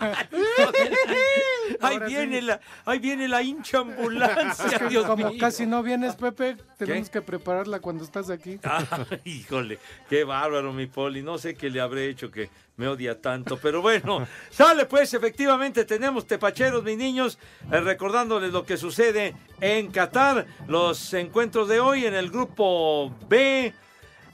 [1.80, 2.46] ¡Ahí Ahora viene sí.
[2.46, 4.66] la, ahí viene la hincha ambulancia!
[4.66, 5.38] Es que Dios como mío.
[5.40, 8.58] casi no vienes, Pepe, tenemos que prepararla cuando estás aquí.
[8.62, 8.84] Ah,
[9.24, 11.22] híjole, qué bárbaro mi poli.
[11.22, 15.84] No sé qué le habré hecho que me odia tanto, pero bueno, sale pues, efectivamente
[15.84, 17.38] tenemos tepacheros, mis niños,
[17.72, 23.72] eh, recordándoles lo que sucede en Qatar, los encuentros de hoy en el grupo B.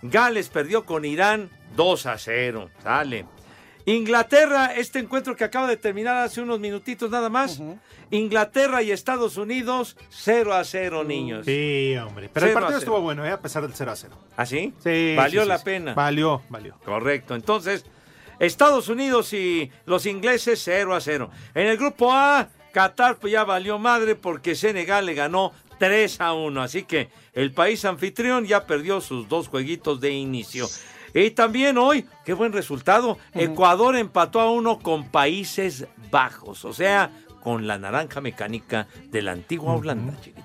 [0.03, 3.27] Gales perdió con Irán 2 a 0, sale.
[3.87, 7.61] Inglaterra, este encuentro que acaba de terminar hace unos minutitos nada más.
[8.11, 11.47] Inglaterra y Estados Unidos 0 a 0, niños.
[11.47, 12.29] Sí, hombre.
[12.33, 13.31] Pero el partido estuvo bueno, ¿eh?
[13.31, 14.17] A pesar del 0 a 0.
[14.37, 14.75] ¿Ah, sí?
[14.83, 15.15] Sí.
[15.17, 15.65] Valió sí, la sí.
[15.65, 15.95] pena.
[15.95, 16.77] Valió, valió.
[16.85, 17.35] Correcto.
[17.35, 17.85] Entonces,
[18.39, 21.31] Estados Unidos y los ingleses 0 a 0.
[21.55, 26.33] En el grupo A, Qatar pues ya valió madre porque Senegal le ganó 3 a
[26.33, 26.63] 1.
[26.63, 30.67] Así que el país anfitrión ya perdió sus dos jueguitos de inicio.
[31.15, 37.11] Y también hoy, qué buen resultado, Ecuador empató a uno con Países Bajos, o sea,
[37.43, 40.45] con la naranja mecánica de la antigua Holanda, chiquitín.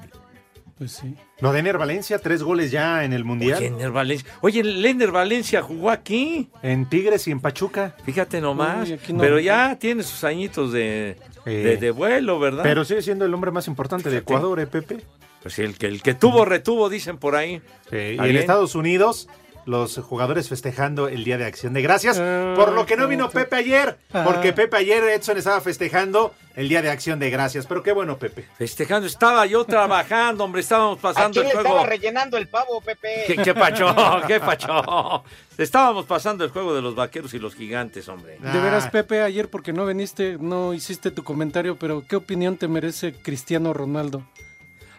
[0.78, 1.16] Pues sí.
[1.40, 3.60] Lo de Ener Valencia, tres goles ya en el Mundial.
[3.60, 4.30] Oye, Ener Valencia.
[4.42, 6.50] Oye, Lender Valencia jugó aquí.
[6.62, 7.96] En Tigres y en Pachuca.
[8.04, 8.90] Fíjate nomás.
[8.90, 12.64] Uy, no- Pero ya tiene sus añitos de, de, de vuelo, ¿verdad?
[12.64, 14.98] Pero sigue siendo el hombre más importante de Ecuador, ¿eh, Pepe?
[15.42, 17.62] Pues sí, el que, el que tuvo, retuvo, dicen por ahí.
[17.90, 18.36] Sí, y en.
[18.36, 19.30] Estados Unidos,
[19.66, 22.18] los jugadores festejando el Día de Acción de Gracias.
[22.20, 23.98] Ah, por lo que no vino ¿cómo te- Pepe ayer.
[24.14, 24.24] Ah.
[24.26, 27.66] Porque Pepe ayer, Edson, estaba festejando el Día de Acción de Gracias.
[27.66, 28.46] Pero qué bueno, Pepe.
[28.58, 31.68] Festejando, estaba yo trabajando, hombre, estábamos ¿A pasando el le juego.
[31.70, 33.24] estaba rellenando el pavo, Pepe?
[33.28, 33.94] ¿Qué, qué pacho?
[34.28, 35.24] ¿Qué pacho?
[35.58, 38.38] Estábamos pasando el juego de los vaqueros y los gigantes, hombre.
[38.40, 42.68] De veras, Pepe, ayer porque no viniste, no hiciste tu comentario, pero ¿qué opinión te
[42.68, 44.24] merece Cristiano Ronaldo?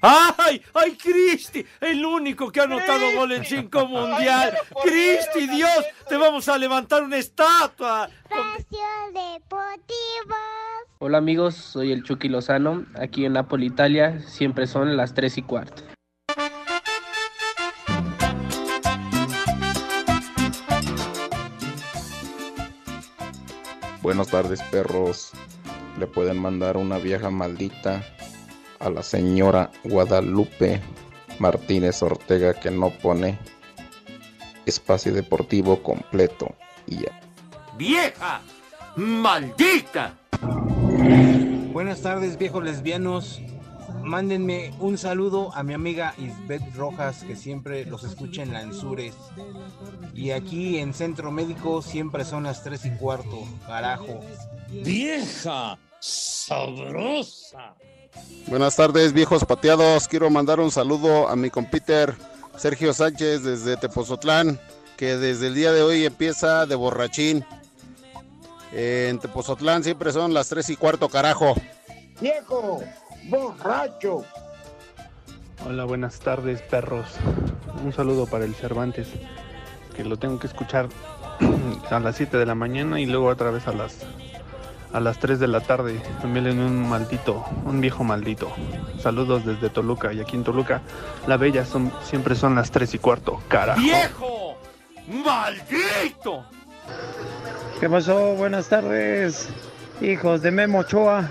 [0.00, 0.62] ¡Ay!
[0.74, 1.64] ¡Ay, Cristi!
[1.80, 4.56] El único que ha anotado gol en cinco mundial.
[4.82, 5.84] ¡Cristi, Dios!
[6.08, 8.08] Te vamos a levantar una estatua.
[8.24, 8.78] Espacio
[9.08, 10.36] Deportivo.
[10.98, 12.86] Hola amigos, soy el Chucky Lozano.
[12.98, 15.82] Aquí en Napoli, Italia, siempre son las 3 y cuarto.
[24.02, 25.32] Buenas tardes, perros.
[25.98, 28.04] Le pueden mandar una vieja maldita
[28.80, 30.80] a la señora Guadalupe
[31.38, 33.38] Martínez Ortega que no pone
[34.64, 36.54] espacio deportivo completo
[36.86, 37.20] y ya.
[37.76, 38.40] ¡Vieja!
[38.96, 40.14] ¡Maldita!
[41.72, 43.40] Buenas tardes, viejos lesbianos.
[44.02, 49.14] Mándenme un saludo a mi amiga Isbeth Rojas, que siempre los escucha en Lanzures.
[50.14, 54.20] Y aquí en Centro Médico siempre son las 3 y cuarto, carajo.
[54.70, 55.78] ¡Vieja!
[55.98, 57.74] ¡Sabrosa!
[58.48, 60.06] Buenas tardes, viejos pateados.
[60.06, 62.14] Quiero mandar un saludo a mi compiter
[62.56, 64.60] Sergio Sánchez desde Tepozotlán,
[64.96, 67.44] que desde el día de hoy empieza de borrachín.
[68.72, 71.54] En Tepozotlán siempre son las 3 y cuarto, carajo.
[72.20, 72.82] Viejo,
[73.24, 74.24] borracho.
[75.66, 77.06] Hola, buenas tardes, perros.
[77.84, 79.08] Un saludo para el Cervantes,
[79.94, 80.88] que lo tengo que escuchar
[81.90, 84.06] a las 7 de la mañana y luego otra vez a las
[84.92, 86.00] a las 3 de la tarde.
[86.20, 88.50] También en un maldito, un viejo maldito.
[89.00, 90.82] Saludos desde Toluca y aquí en Toluca
[91.26, 93.40] la bella son siempre son las 3 y cuarto.
[93.48, 93.80] Carajo.
[93.80, 94.58] ¡Viejo!
[95.24, 96.44] ¡Maldito!
[97.80, 98.34] ¿Qué pasó?
[98.34, 99.48] Buenas tardes,
[100.00, 101.28] hijos de Memo Ochoa.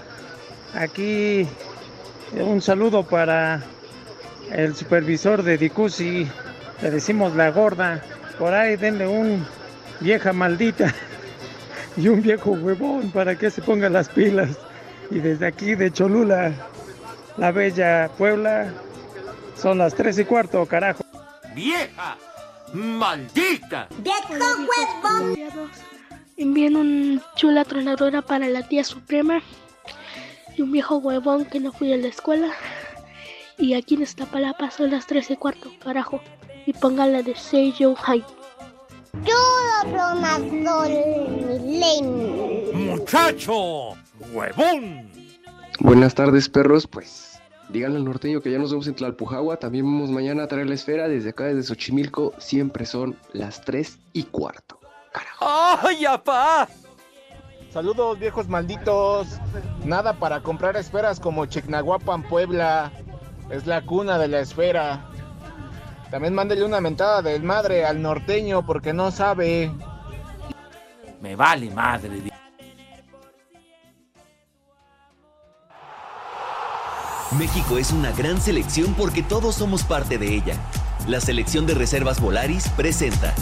[0.76, 1.48] Aquí
[2.34, 3.62] un saludo para
[4.52, 6.28] el supervisor de Dicusi.
[6.82, 8.02] Le decimos la gorda.
[8.38, 9.46] Por ahí denle un
[10.02, 10.94] vieja maldita
[11.98, 14.58] y un viejo huevón para que se ponga las pilas.
[15.12, 16.54] Y desde aquí de Cholula,
[17.38, 18.74] la bella Puebla,
[19.56, 21.04] son las tres y cuarto, carajo.
[21.54, 22.18] ¡Vieja!
[22.74, 23.88] ¡Maldita!
[26.38, 29.42] Envían un chula tronadora para la tía Suprema
[30.58, 32.52] y un viejo huevón que no fui a la escuela.
[33.58, 36.22] Y aquí en Iztapalapa son las 3 y cuarto, carajo.
[36.66, 38.26] Y póngala de Seiyo High.
[42.74, 43.92] ¡Muchacho!
[44.34, 45.12] ¡Huevón!
[45.80, 46.88] Buenas tardes, perros.
[46.88, 49.58] Pues díganle al norteño que ya nos vemos en Tlalpujagua.
[49.58, 51.08] También vamos mañana a traer la esfera.
[51.08, 54.80] Desde acá, desde Xochimilco, siempre son las 3 y cuarto.
[55.40, 56.68] ¡Ay, apá!
[57.72, 59.28] Saludos viejos malditos.
[59.84, 62.92] Nada para comprar esferas como Chignahuapan, Puebla.
[63.50, 65.10] Es la cuna de la esfera.
[66.10, 69.72] También mándele una mentada del madre al norteño porque no sabe.
[71.22, 72.22] Me vale madre.
[77.38, 80.56] México es una gran selección porque todos somos parte de ella.
[81.08, 83.34] La selección de reservas Volaris presenta.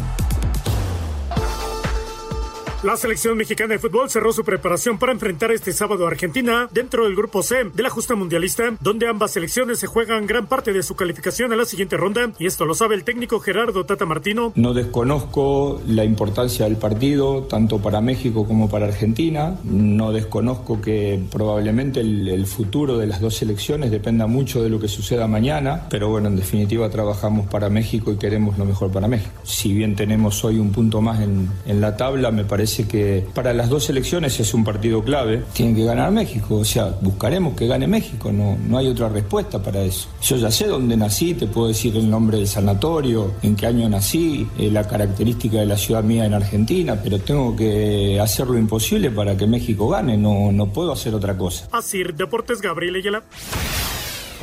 [2.83, 7.05] La selección mexicana de fútbol cerró su preparación para enfrentar este sábado a Argentina dentro
[7.05, 10.83] del grupo C de la justa mundialista, donde ambas selecciones se juegan gran parte de
[10.83, 14.51] su calificación a la siguiente ronda, y esto lo sabe el técnico Gerardo Tata Martino.
[14.55, 19.57] No desconozco la importancia del partido, tanto para México como para Argentina.
[19.63, 24.81] No desconozco que probablemente el, el futuro de las dos selecciones dependa mucho de lo
[24.81, 29.07] que suceda mañana, pero bueno, en definitiva trabajamos para México y queremos lo mejor para
[29.07, 29.39] México.
[29.43, 33.53] Si bien tenemos hoy un punto más en, en la tabla, me parece que para
[33.53, 35.43] las dos selecciones es un partido clave.
[35.53, 39.61] Tienen que ganar México, o sea, buscaremos que gane México, no, no hay otra respuesta
[39.61, 40.09] para eso.
[40.21, 43.87] Yo ya sé dónde nací, te puedo decir el nombre del sanatorio, en qué año
[43.87, 48.57] nací, eh, la característica de la ciudad mía en Argentina, pero tengo que hacer lo
[48.57, 51.67] imposible para que México gane, no, no puedo hacer otra cosa.
[51.71, 53.23] Así, Deportes Gabriel Ayala.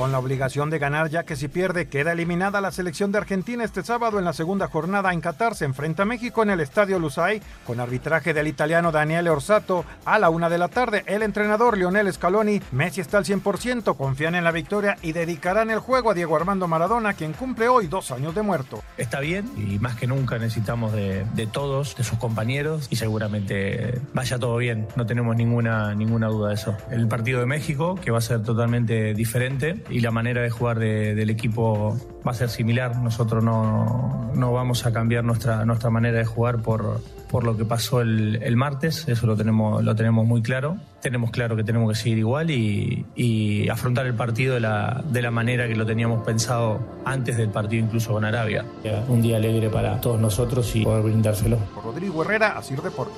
[0.00, 3.64] Con la obligación de ganar ya que si pierde queda eliminada la selección de Argentina
[3.64, 6.98] este sábado en la segunda jornada en Qatar se enfrenta a México en el Estadio
[6.98, 11.04] Lusail con arbitraje del italiano Daniele Orsato a la una de la tarde.
[11.04, 15.80] El entrenador Lionel Scaloni, Messi está al 100%, confían en la victoria y dedicarán el
[15.80, 18.82] juego a Diego Armando Maradona quien cumple hoy dos años de muerto.
[18.96, 24.00] Está bien y más que nunca necesitamos de, de todos, de sus compañeros y seguramente
[24.14, 26.74] vaya todo bien, no tenemos ninguna, ninguna duda de eso.
[26.90, 30.78] El partido de México, que va a ser totalmente diferente y la manera de jugar
[30.78, 32.96] de- del equipo va a ser similar.
[32.98, 37.00] Nosotros no, no vamos a cambiar nuestra, nuestra manera de jugar por,
[37.30, 40.76] por lo que pasó el, el martes, eso lo tenemos, lo tenemos muy claro.
[41.00, 45.22] Tenemos claro que tenemos que seguir igual y, y afrontar el partido de la, de
[45.22, 48.64] la manera que lo teníamos pensado antes del partido incluso con Arabia.
[49.08, 51.56] Un día alegre para todos nosotros y poder brindárselo.
[51.82, 53.16] Rodrigo Herrera, Asir Deportes.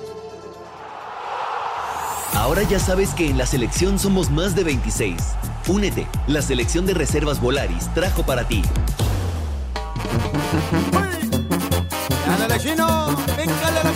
[2.42, 5.14] Ahora ya sabes que en la selección somos más de 26.
[5.68, 8.62] Únete, la selección de reservas Volaris trajo para ti.
[12.26, 13.16] ¡Ándale, chino!
[13.37, 13.91] ¡Píncale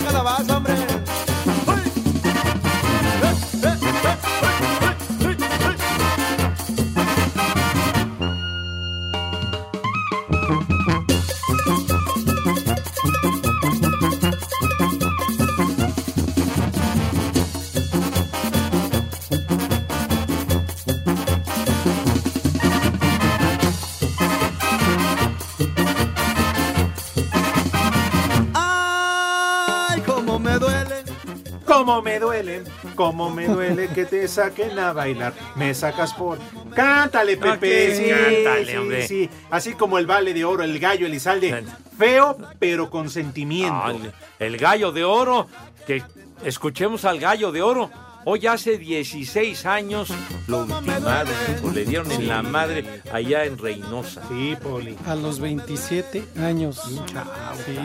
[32.07, 32.63] me duele,
[32.95, 35.33] cómo me duele que te saquen a bailar.
[35.55, 36.39] Me sacas por.
[36.73, 37.95] Cántale, Pepe.
[37.95, 39.07] Sí, cántale, sí, hombre.
[39.07, 39.29] sí.
[39.49, 41.65] Así como el vale de oro, el gallo Elizalde.
[41.97, 43.81] Feo, pero con sentimiento.
[43.83, 45.47] Ay, el gallo de oro,
[45.85, 46.01] que
[46.45, 47.89] escuchemos al gallo de oro.
[48.29, 50.09] Hoy hace 16 años
[50.47, 54.21] lo ultimaron, hijo, le dieron en la madre allá en Reynosa.
[54.27, 54.97] Sí, Poli.
[55.05, 56.81] A los 27 años.
[56.85, 56.99] Sí,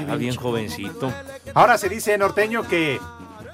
[0.01, 1.13] Está bien jovencito.
[1.55, 2.99] Ahora se dice norteño que,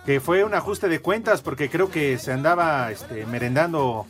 [0.08, 4.06] que fue un ajuste de cuentas porque creo que se andaba este, merendando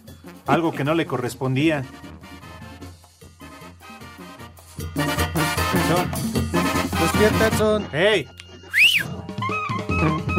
[0.46, 1.84] algo que no le correspondía.
[7.00, 7.88] Despierta, Edson.
[7.92, 8.28] ¡Ey!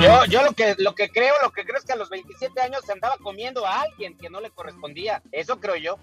[0.02, 2.62] Yo, yo lo que lo que creo, lo que creo es que a los 27
[2.62, 5.22] años se andaba comiendo a alguien que no le correspondía.
[5.34, 6.00] Eso creo yo.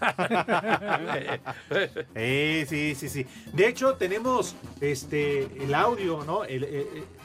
[2.14, 3.26] Eh, sí, sí, sí.
[3.52, 6.44] De hecho, tenemos este el audio, ¿no?
[6.44, 6.64] El,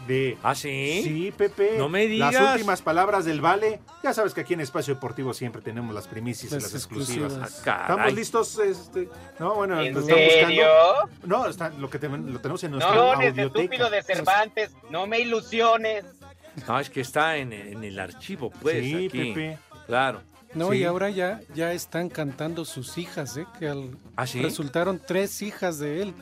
[0.08, 0.38] de.
[0.44, 1.02] ¿Ah, sí?
[1.04, 1.76] Sí, Pepe.
[1.78, 2.34] No me digas.
[2.34, 3.80] Las últimas palabras del Vale.
[4.04, 7.34] Ya sabes que aquí en Espacio Deportivo siempre tenemos las primicias y Las las exclusivas.
[7.34, 7.68] exclusivas.
[7.68, 7.78] Ah.
[7.82, 8.60] ¿Estamos listos?
[8.60, 10.66] Este, no, bueno, ¿En lo estamos serio?
[11.02, 11.28] buscando.
[11.28, 15.20] No, está, lo que te- lo tenemos en nuestra No, estúpido de Cervantes, no me
[15.20, 16.06] ilusiones.
[16.68, 18.84] No, es que está en, en el archivo, pues.
[18.84, 19.34] Sí, aquí.
[19.34, 19.58] Pepe.
[19.88, 20.22] Claro.
[20.54, 20.78] No, Sí.
[20.78, 23.48] y ahora ya, ya están cantando sus hijas, ¿eh?
[23.58, 24.40] Que al- ¿Ah, sí?
[24.40, 26.14] resultaron tres hijas de él.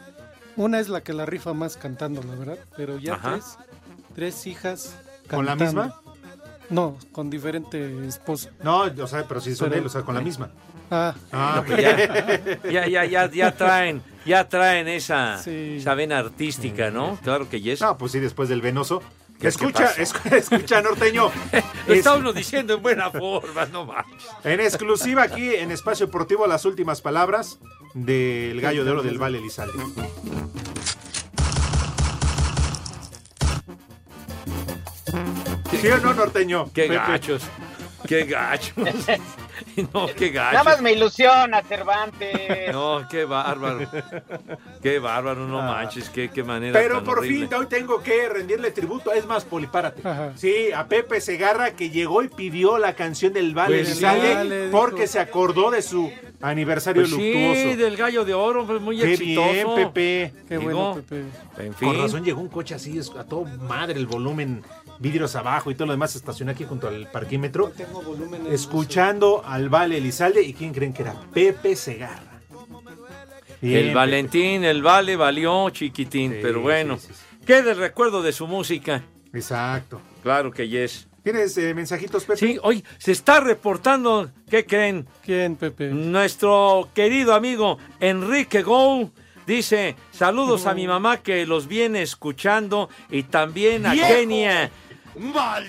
[0.57, 3.31] Una es la que la rifa más cantando, la verdad, pero ya Ajá.
[3.33, 3.57] tres,
[4.15, 4.95] tres hijas
[5.29, 5.83] ¿Con la cantando.
[5.83, 6.01] misma?
[6.69, 8.49] No, con diferente esposa.
[8.63, 10.49] No, o sea, pero si son Pero- él, o sea, con la misma.
[10.89, 15.77] Ah, Ah, No, ya, ya, ya, ya, ya traen, ya traen esa, Sí.
[15.79, 17.17] esa vena artística, ¿no?
[17.23, 17.79] Claro que yes.
[17.81, 19.01] No, pues sí, después del venoso.
[19.41, 21.31] ¿Qué- Escucha, escucha, norteño.
[21.87, 24.29] Lo Es- está uno diciendo en buena forma, no manches.
[24.43, 27.57] En exclusiva aquí en Espacio Deportivo las últimas palabras
[27.93, 29.73] del gallo de oro del Valle Elizalde.
[35.79, 36.65] ¿Sí o no, norteño?
[36.73, 36.95] Qué Pepe?
[36.95, 37.43] gachos,
[38.07, 38.73] qué gachos.
[39.93, 42.31] No, qué Nada más me ilusiona, Cervantes.
[42.71, 43.79] No, qué bárbaro.
[44.81, 47.47] Qué bárbaro, no manches, qué, qué manera Pero tan por horrible.
[47.47, 49.11] fin hoy tengo que rendirle tributo.
[49.11, 50.07] Es más, Polipárate.
[50.07, 50.31] Ajá.
[50.35, 54.03] Sí, a Pepe Segarra que llegó y pidió la canción del Valle Pues sí.
[54.03, 55.13] Vale, porque dijo.
[55.13, 57.77] se acordó de su aniversario Pues sí, luctuoso.
[57.77, 59.51] del gallo de oro, pues muy Qué exitoso.
[59.51, 60.33] bien, Pepe.
[60.47, 61.23] qué bueno, Pepe.
[61.57, 61.89] En fin.
[61.89, 64.63] Con razón llegó un coche así, a todo madre el volumen,
[65.01, 69.43] vidrios abajo y todo lo demás, estacionó aquí junto al parquímetro, Tengo volumen en escuchando
[69.45, 70.43] al Vale Elizalde.
[70.43, 71.15] ¿Y quién creen que era?
[71.33, 72.39] Pepe Segarra.
[73.61, 76.97] Bien, el Valentín, el Vale valió chiquitín, Sí, pero bueno.
[76.97, 77.45] sí, sí, sí.
[77.45, 79.03] ¿Qué del recuerdo de su música?
[79.33, 80.01] Exacto.
[80.23, 81.07] Claro que yes.
[81.23, 82.39] ¿Tienes eh, mensajitos, Pepe?
[82.39, 85.07] Sí, hoy se está reportando, ¿qué creen?
[85.23, 85.89] ¿Quién, Pepe?
[85.89, 89.11] Nuestro querido amigo Enrique Gou
[89.45, 94.07] dice, saludos a mi mamá que los viene escuchando y también a ¡Viejo!
[94.07, 94.71] Kenia.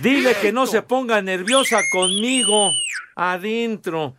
[0.00, 2.72] Dile que no se ponga nerviosa conmigo
[3.16, 4.14] adentro.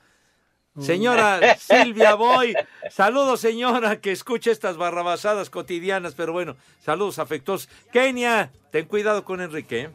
[0.80, 2.56] Señora Silvia Boy,
[2.90, 7.70] saludos señora que escucha estas barrabasadas cotidianas, pero bueno, saludos afectuosos.
[7.92, 9.82] Kenia, ten cuidado con Enrique.
[9.82, 9.90] ¿eh?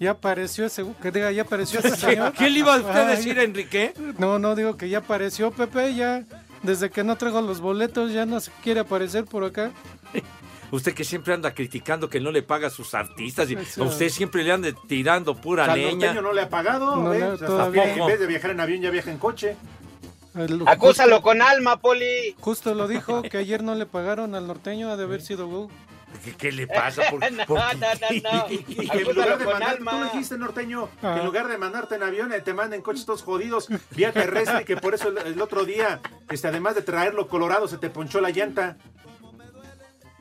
[0.00, 2.32] Ya apareció ese, que diga, ya apareció ese señor.
[2.32, 3.94] ¿Qué le iba a usted a Ay, decir Enrique?
[4.18, 6.24] No, no, digo que ya apareció Pepe, ya.
[6.62, 9.70] Desde que no traigo los boletos, ya no se quiere aparecer por acá.
[10.70, 14.08] Usted que siempre anda criticando que no le paga a sus artistas y a usted
[14.08, 15.90] siempre le anda tirando pura O sea, leña.
[16.08, 16.96] norteño no le ha pagado.
[16.96, 17.18] No ¿ve?
[17.20, 17.82] le- O sea, todavía.
[17.84, 19.56] hasta En vez de viajar en avión, ya viaja en coche.
[20.34, 22.34] El- Acúsalo con alma, Poli.
[22.40, 25.70] Justo lo dijo, que ayer no le pagaron al norteño, ha de haber sido Go.
[26.24, 27.02] ¿Qué, qué le pasa?
[27.10, 28.46] ¿Por, no, por- no, no, no.
[28.50, 31.18] Y que en lugar de con mandarte, tú dijiste, norteño, que Ah.
[31.18, 34.76] en lugar de mandarte en avión, eh, te manden coches todos jodidos, vía terrestre, que
[34.76, 36.00] por eso el, el otro día,
[36.30, 38.76] este, además de traerlo colorado, se te ponchó la llanta.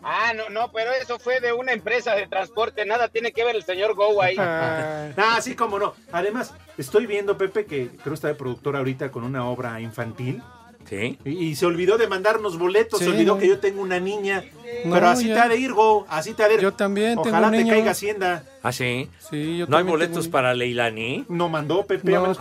[0.08, 2.86] Ah, no, no, pero eso fue de una empresa de transporte.
[2.86, 4.36] Nada tiene que ver el señor Go ahí.
[4.38, 5.96] Ah, Ah, sí, como no.
[6.12, 10.44] Además, estoy viendo, Pepe, que creo está de productor ahorita con una obra infantil.
[10.88, 11.18] ¿Sí?
[11.26, 13.40] Y, y se olvidó de mandarnos boletos, se olvidó no.
[13.40, 14.44] que yo tengo una niña.
[14.86, 15.34] No, pero así ya.
[15.34, 16.60] te ha de ir, Go, así te ha de ir.
[16.62, 17.74] Yo también tengo Ojalá un te niño.
[17.74, 18.44] caiga Hacienda.
[18.62, 19.10] ¿Ah, sí?
[19.18, 21.26] sí, yo ¿No hay boletos tengo- para Leilani?
[21.28, 22.38] No mandó, Pepe, los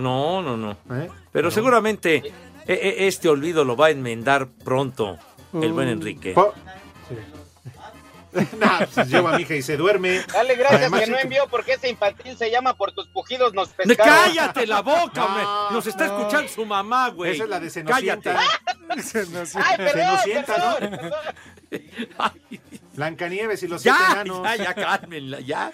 [0.00, 0.70] no, no, no.
[0.96, 1.10] ¿Eh?
[1.32, 2.32] Pero seguramente eh,
[2.68, 5.18] eh, este olvido lo va a enmendar pronto
[5.52, 5.88] el buen.
[5.88, 6.32] Enrique.
[6.32, 6.54] Po-
[7.08, 7.16] Sí.
[8.58, 10.22] nah, pues lleva a mi hija y se duerme.
[10.32, 13.52] Dale gracias Además, que no sí, envió porque ese infantil se llama Por tus pujidos
[13.52, 14.14] nos ¡Ne- pescaron.
[14.14, 15.42] ¡Cállate la boca, hombre!
[15.42, 16.18] No, Nos está no.
[16.18, 17.32] escuchando su mamá, güey.
[17.34, 18.30] Esa es la de se nos ¡Cállate!
[18.88, 20.90] Ay, perdón, perdón, ¿no?
[20.98, 21.12] perdón.
[22.18, 22.60] Ay,
[22.94, 24.42] Blancanieves y los siete ya, enanos.
[24.42, 25.72] ya, ya, cálmenla, ya.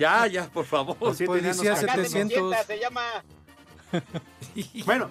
[0.00, 0.96] Ya, ya, por favor.
[1.00, 2.38] Los siete Policía enanos Acá se nos 700.
[2.38, 3.02] sienta, se llama
[4.86, 5.10] Bueno,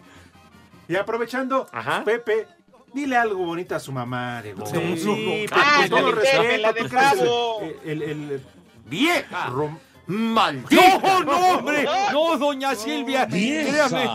[0.88, 2.04] y aprovechando, Ajá.
[2.04, 2.48] Pepe,
[2.94, 4.54] dile algo bonito a su mamá de.
[4.98, 5.46] Sí.
[5.52, 7.62] Ah, con todo respeto, tú que eres Bravo.
[7.86, 8.42] el, el- el-
[8.86, 9.48] ¡Vieja!
[9.50, 9.78] rom-
[10.08, 10.98] ¡Maldita!
[11.00, 11.86] ¡No, no, hombre!
[12.12, 13.28] ¡No, doña Silvia!
[13.28, 14.06] Créame.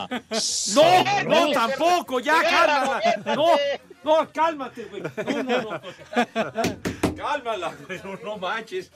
[0.74, 2.20] ¡No, no, tampoco!
[2.20, 3.00] ¡Ya, cálmala!
[3.34, 3.46] ¡No,
[4.04, 5.02] no, cálmate, güey!
[5.02, 5.80] No, no, no.
[7.16, 8.90] Cálmala, güey, no, no manches.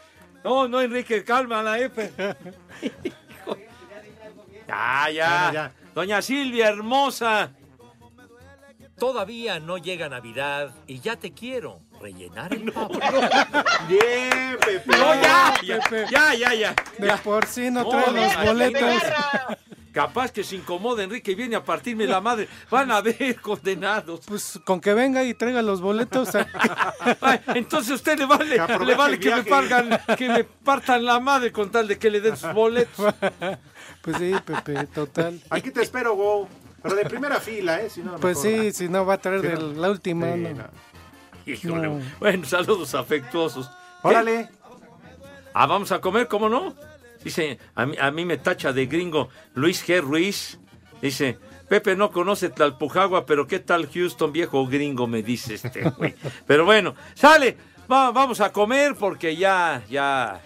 [0.45, 1.89] No, no, Enrique, cálmala, eh.
[1.89, 2.13] pe-
[3.05, 3.57] Hijo.
[4.69, 5.09] Ya,
[5.53, 5.73] ya.
[5.95, 7.51] Doña Silvia, hermosa.
[9.01, 12.91] Todavía no llega Navidad y ya te quiero rellenar el pavo.
[13.89, 14.83] Bien, Pepe.
[14.87, 16.07] No, ya, ya, Pepe.
[16.13, 16.75] ya, ya, ya.
[16.99, 17.17] De ya.
[17.17, 19.03] por sí no No, trae no, los no, boletos.
[19.93, 22.47] Capaz que se incomoda Enrique y viene a partirme la madre.
[22.71, 24.21] Van a ver, condenados.
[24.27, 26.29] Pues con que venga y traiga los boletos.
[27.23, 31.05] Ay, entonces a usted le vale, Que le vale que me, pargan, que me partan
[31.07, 33.15] la madre con tal de que le den sus boletos.
[34.03, 35.41] Pues sí, Pepe, total.
[35.51, 36.49] Aquí te espero, Go.
[36.83, 37.91] Pero de primera fila, ¿eh?
[37.91, 38.61] Si no, Pues mejor.
[38.63, 39.73] sí, si no va a traer de no.
[39.81, 40.33] la última.
[40.35, 40.51] Sí, no.
[40.55, 40.65] no.
[41.47, 41.89] Híjole.
[41.89, 42.01] No.
[42.21, 43.69] Bueno, saludos afectuosos.
[44.03, 44.09] ¿Qué?
[44.09, 44.49] Órale.
[45.53, 46.75] Ah, vamos a comer, ¿cómo no?
[47.25, 50.01] Dice, a mí, a mí me tacha de gringo Luis G.
[50.01, 50.59] Ruiz.
[51.03, 55.07] Dice, Pepe no conoce Tlalpujagua, pero ¿qué tal Houston, viejo gringo?
[55.07, 56.15] Me dice este güey.
[56.47, 57.57] Pero bueno, sale,
[57.91, 60.41] va- vamos a comer porque ya, ya...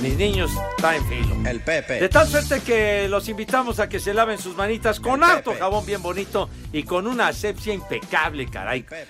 [0.00, 1.36] Mis niños están en filo.
[1.50, 1.94] El Pepe.
[2.00, 5.84] De tal suerte que los invitamos a que se laven sus manitas con harto jabón
[5.86, 8.82] bien bonito y con una asepsia impecable, caray.
[8.84, 9.06] Que,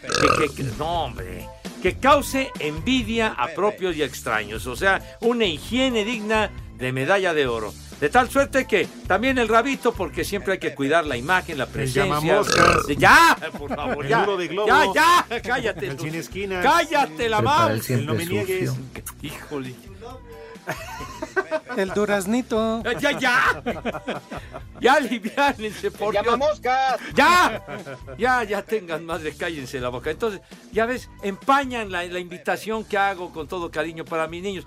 [0.48, 1.46] que- que- no, hombre.
[1.82, 4.66] Que cause envidia a propios y extraños.
[4.66, 7.72] O sea, una higiene digna de medalla de oro.
[8.00, 11.66] De tal suerte que también el rabito, porque siempre hay que cuidar la imagen, la
[11.66, 12.42] presencia.
[12.96, 14.24] Ya, por favor, El ya.
[14.24, 14.94] de globo.
[14.94, 15.86] Ya, ya, cállate.
[16.08, 16.64] El esquinas.
[16.64, 17.74] Cállate la mano.
[17.74, 18.72] el siempre El no me niegues.
[19.22, 19.74] Híjole.
[21.76, 22.82] El duraznito.
[23.00, 23.62] Ya, ya.
[24.80, 26.38] Ya aliviánense, por Dios.
[26.38, 27.00] moscas!
[27.14, 27.62] ¡Ya!
[28.16, 30.10] Ya, ya tengan madre, cállense la boca.
[30.10, 30.40] Entonces,
[30.72, 34.66] ya ves, empañan la, la invitación que hago con todo cariño para mis niños.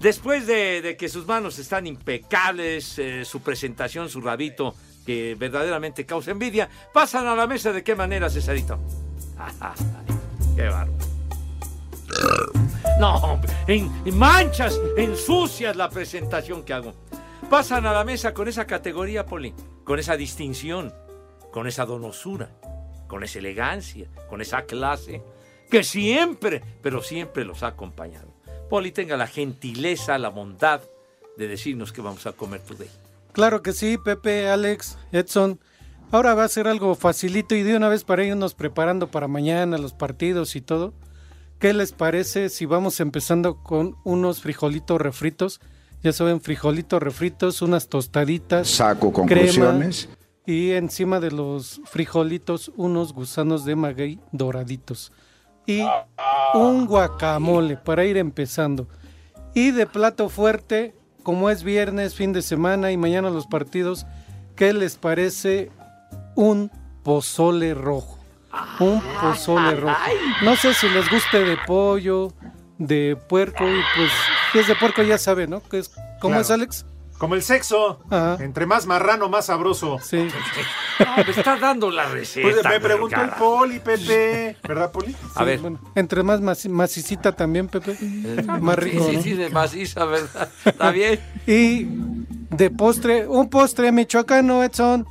[0.00, 4.74] Después de, de que sus manos están impecables, eh, su presentación, su rabito,
[5.06, 8.78] que verdaderamente causa envidia, pasan a la mesa de qué manera, Cesarito.
[10.56, 11.15] ¡Qué bárbaro!
[13.00, 16.94] No, en, en manchas, ensucias la presentación que hago.
[17.50, 19.54] Pasan a la mesa con esa categoría, Poli,
[19.84, 20.92] con esa distinción,
[21.52, 22.50] con esa donosura,
[23.06, 25.22] con esa elegancia, con esa clase,
[25.70, 28.34] que siempre, pero siempre los ha acompañado.
[28.68, 30.80] Poli, tenga la gentileza, la bondad
[31.36, 32.90] de decirnos qué vamos a comer today.
[33.32, 35.60] Claro que sí, Pepe, Alex, Edson.
[36.10, 39.76] Ahora va a ser algo facilito y de una vez para irnos preparando para mañana
[39.76, 40.94] los partidos y todo.
[41.58, 45.60] ¿Qué les parece si vamos empezando con unos frijolitos refritos?
[46.02, 48.68] Ya saben, frijolitos refritos, unas tostaditas.
[48.68, 50.10] Saco crema, conclusiones.
[50.44, 55.12] y encima de los frijolitos, unos gusanos de maguey doraditos.
[55.66, 55.82] Y
[56.52, 58.86] un guacamole para ir empezando.
[59.54, 64.06] Y de plato fuerte, como es viernes, fin de semana y mañana los partidos,
[64.54, 65.70] ¿qué les parece
[66.34, 66.70] un
[67.02, 68.15] pozole rojo?
[68.80, 69.96] Un pozole rojo.
[70.42, 72.32] No sé si les guste de pollo,
[72.78, 74.10] de puerco, y pues
[74.52, 75.62] si es de puerco ya sabe, ¿no?
[75.62, 75.88] Que es,
[76.20, 76.40] ¿Cómo Claro.
[76.42, 76.86] es, Alex?
[77.18, 78.00] Como el sexo.
[78.40, 79.98] Entre más marrano, más sabroso.
[80.02, 80.28] Sí.
[80.98, 82.46] No, me está dando la receta.
[82.50, 83.30] Pues me preguntó el.
[83.30, 84.58] Poli, Pepe.
[84.68, 85.16] ¿Verdad, Poli?
[85.34, 85.58] A ver.
[85.60, 87.96] Bueno, entre más maci- macicita también, Pepe.
[88.60, 89.22] más rico, Sí, ¿no?
[89.22, 90.50] sí, de maciza, ¿verdad?
[90.62, 91.18] Está bien.
[91.46, 91.86] Y
[92.54, 95.06] de postre, un postre michoacano, Edson.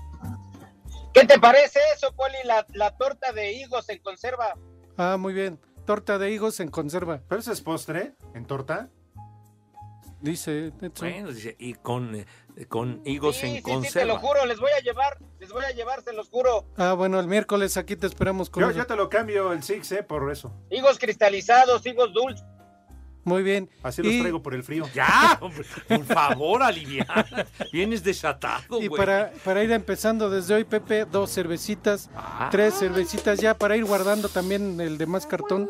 [1.15, 2.35] ¿Qué te parece eso, Poli?
[2.43, 4.53] La, la torta de higos en conserva.
[4.97, 5.59] Ah, muy bien.
[5.85, 7.21] Torta de higos en conserva.
[7.29, 8.13] ¿Pero eso es postre?
[8.33, 8.89] ¿En torta?
[10.21, 10.71] Dice.
[10.99, 12.25] Bueno, dice, y con, eh,
[12.67, 13.75] con higos Sí, en sí, sí, te lo
[14.15, 14.19] conserva.
[14.19, 16.65] juro, les voy a llevar, les voy a llevar, se los juro.
[16.77, 18.79] Ah, bueno, el miércoles aquí te esperamos con Yo, eso.
[18.79, 20.03] yo te lo cambio el Six, ¿eh?
[20.03, 20.51] Por eso.
[20.71, 22.43] Higos cristalizados, higos dulces.
[23.25, 23.67] Muy bien.
[23.83, 24.85] Así los Y- traigo por el frío.
[24.95, 27.47] Ya, hombre, por favor, aliviar.
[27.73, 28.97] Vienes desatado, Y güey.
[28.99, 32.47] para, para ir empezando desde hoy, Pepe, dos cervecitas, Ah.
[32.51, 35.69] tres cervecitas ya para ir guardando también el de más cartón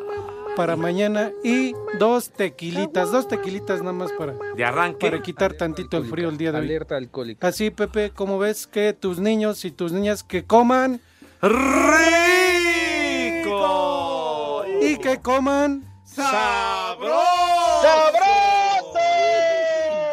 [0.57, 4.99] para mañana y dos tequilitas, dos tequilitas nada más para, De arranque.
[5.09, 6.65] para quitar tantito el frío el día de hoy.
[6.65, 7.47] Alerta alcohólica.
[7.47, 11.01] Así, Pepe, como ves que tus niños y tus niñas que coman
[13.35, 14.63] ¡Rico!
[14.81, 15.83] y que coman
[16.15, 17.25] ¡Sabroso!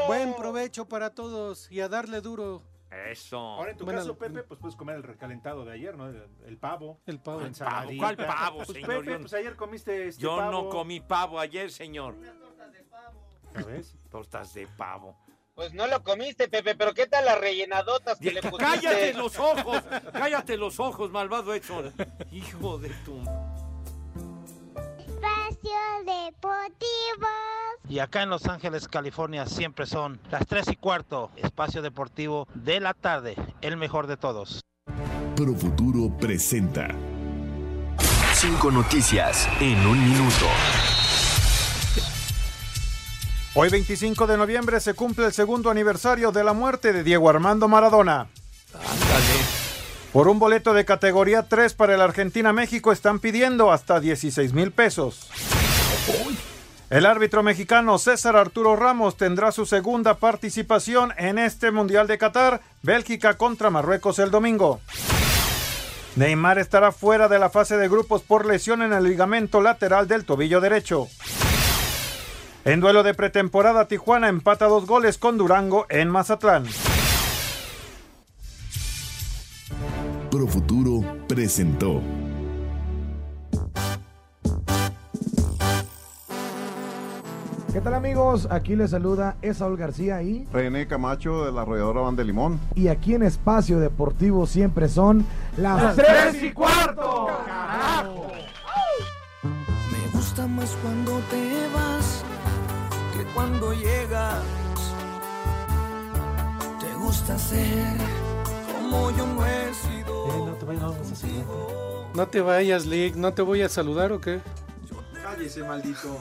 [0.07, 2.63] buen provecho para todos y a darle duro.
[3.11, 3.39] Eso.
[3.39, 6.09] Ahora, en tu Bueno, caso, Pepe, pues puedes comer el recalentado de ayer, ¿no?
[6.09, 7.01] El, el pavo.
[7.07, 7.39] El pavo.
[7.39, 7.47] ¿Cuál pavo?
[7.47, 8.03] ensaladita.
[8.05, 8.89] ¿Cuál pavo, Pues, señor?
[8.99, 10.51] Pepe, Yo- pues ayer comiste este Yo pavo.
[10.51, 12.17] no comí pavo ayer, señor.
[13.55, 13.97] ¿Ya ves?
[14.11, 15.17] Tortas de pavo.
[15.55, 18.65] Pues no lo comiste, Pepe, pero ¿qué tal las rellenadotas que le pusiste?
[18.65, 19.83] ¡Cállate los ojos!
[20.13, 21.93] ¡Cállate los ojos, malvado Edson!
[22.31, 23.23] Hijo de tu...
[25.73, 27.29] Espacio Deportivo.
[27.89, 32.81] Y acá en Los Ángeles, California, siempre son las 3 y cuarto, espacio deportivo de
[32.81, 34.63] la tarde, el mejor de todos.
[35.37, 36.89] Profuturo presenta
[38.35, 40.47] Cinco noticias en un minuto.
[43.55, 47.69] Hoy 25 de noviembre se cumple el segundo aniversario de la muerte de Diego Armando
[47.69, 48.29] Maradona.
[50.13, 55.29] Por un boleto de categoría 3 para el Argentina-México están pidiendo hasta 16 mil pesos.
[56.91, 62.61] El árbitro mexicano César Arturo Ramos tendrá su segunda participación en este Mundial de Qatar,
[62.83, 64.81] Bélgica contra Marruecos el domingo.
[66.17, 70.27] Neymar estará fuera de la fase de grupos por lesión en el ligamento lateral del
[70.27, 71.09] tobillo derecho.
[72.65, 76.67] En duelo de pretemporada, Tijuana empata dos goles con Durango en Mazatlán.
[80.31, 82.03] Profuturo presentó.
[87.73, 88.49] ¿Qué tal amigos?
[88.51, 92.61] Aquí les saluda Esaúl García y René Camacho de la arrolladora Van de Limón.
[92.75, 95.25] y aquí en Espacio Deportivo siempre son
[95.57, 97.29] las, tres y cuarto.
[99.91, 102.23] Me gusta más cuando te vas
[103.17, 104.43] que cuando llegas.
[106.79, 107.97] Te gusta ser
[108.71, 110.27] como yo no he sido.
[110.27, 111.25] Eh, no te vayas.
[112.15, 113.17] No te vayas, Lick.
[113.17, 114.43] ¿No te voy a saludar o qué?
[115.23, 116.19] Cállese, maldito.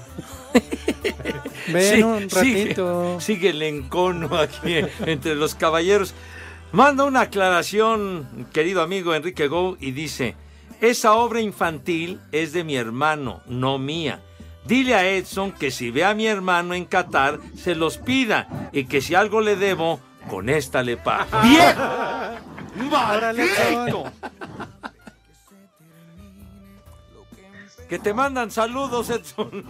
[1.68, 3.20] Ven Sí, un sigue- ratito.
[3.20, 4.76] Sigue, el encono aquí
[5.06, 6.14] entre los caballeros.
[6.72, 10.36] Manda una aclaración, querido amigo Enrique Go, y dice:
[10.80, 14.22] Esa obra infantil es de mi hermano, no mía.
[14.66, 18.86] Dile a Edson que si ve a mi hermano en Qatar, se los pida y
[18.86, 20.00] que si algo le debo,
[20.30, 21.26] con esta le pago.
[21.42, 21.76] ¡Bien!
[22.90, 24.12] ¡Maldito!
[27.92, 29.66] Que te mandan saludos, Edson.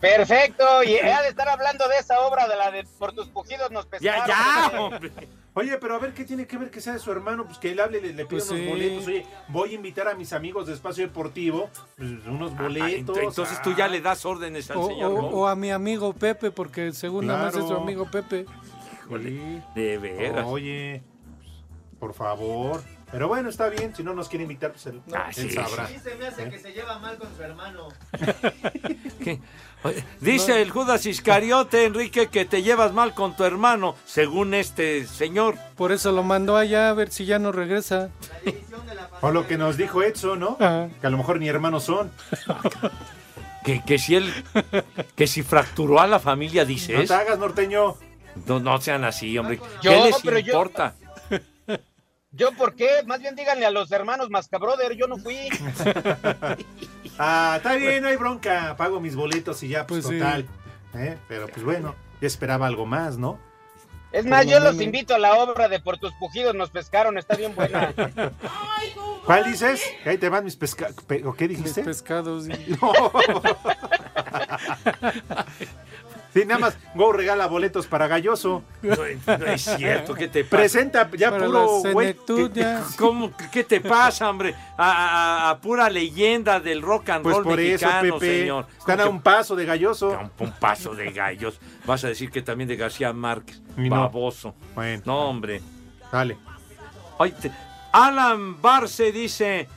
[0.00, 3.70] Perfecto, y ha de estar hablando de esa obra de la de Por tus pujidos
[3.70, 4.26] nos pescaron.
[4.26, 5.12] ya, hombre.
[5.52, 7.44] Oye, pero a ver, ¿qué tiene que ver que sea de su hermano?
[7.44, 8.68] Pues que él hable, le, le pida Pues unos sí.
[8.70, 9.06] boletos.
[9.06, 11.68] Oye, voy a invitar a mis amigos de Espacio Deportivo,
[11.98, 13.18] pues, unos boletos.
[13.18, 15.12] Ah, Entonces tú ya le das órdenes al O, señor.
[15.12, 17.82] o- o a mi amigo Pepe, porque según nada más es su Claro.
[17.82, 18.46] amigo Pepe.
[19.04, 20.46] Híjole, de veras.
[20.48, 21.02] Oye,
[22.00, 22.82] por favor.
[23.12, 23.94] Pero bueno, está bien.
[23.94, 25.86] Si no nos quiere invitar, pues él, Ah, él sí, sabrá.
[25.86, 25.98] sí.
[26.02, 27.88] se me hace que se lleva mal con su hermano.
[29.22, 29.40] ¿Qué?
[29.84, 35.06] Oye, Dice el Judas Iscariote, Enrique, que te llevas mal con tu hermano, según este
[35.06, 35.54] señor.
[35.76, 38.10] Por eso lo mandó allá a ver si ya no regresa.
[39.20, 40.56] O lo que nos dijo Edson, ¿no?
[40.58, 40.88] Ajá.
[41.00, 42.10] Que a lo mejor ni hermanos son.
[43.64, 44.32] Que, que si él,
[45.16, 47.08] que si fracturó a la familia, No dices.
[47.08, 47.96] te hagas, norteño.
[48.46, 49.58] No, no sean así, hombre.
[49.82, 50.94] Yo, ¿Qué les pero yo- importa?
[52.32, 53.02] ¿Yo por qué?
[53.06, 55.36] Más bien díganle a los hermanos Mascabrother, yo no fui.
[57.18, 58.76] Ah, está bien, no hay bronca.
[58.76, 60.20] Pago mis boletos y ya, pues, Pues sí.
[60.20, 60.46] total.
[60.94, 61.16] ¿Eh?
[61.28, 63.38] Pero pues bueno, ya esperaba algo más, ¿no?
[64.12, 67.34] Es más, yo los invito a la obra de Por tus pujidos nos pescaron, está
[67.34, 67.94] bien buena.
[69.24, 69.82] ¿Cuál dices?
[70.04, 70.94] Que Ahí te van mis pescados.
[71.24, 71.82] ¿O qué Mis dijiste?
[71.84, 72.44] pescados.
[72.82, 72.92] No.
[76.42, 78.62] Sí, nada más, Go regala boletos para Galloso.
[78.82, 78.94] No,
[79.38, 80.56] no es cierto, ¿qué te pasa?
[80.56, 82.14] Presenta ya Para puro güey.
[82.52, 82.84] ya.
[82.98, 83.32] ¿Cómo?
[83.50, 84.54] ¿Qué te pasa, hombre?
[84.76, 88.40] A, a- a pura leyenda del rock and Pues roll por eso, mexicano, Pepe.
[88.40, 88.66] señor.
[88.78, 90.10] Están a ¿Cómo un paso de Galloso.
[90.10, 91.58] que- un, un paso de gallos.
[91.86, 93.60] Vas a decir que también de García Márquez.
[93.76, 93.90] No.
[93.90, 94.54] Baboso.
[94.74, 95.60] Bueno, No, hombre.
[96.12, 96.36] dale.
[97.18, 97.50] Ay, te-
[97.92, 99.68] Alan Barce dice: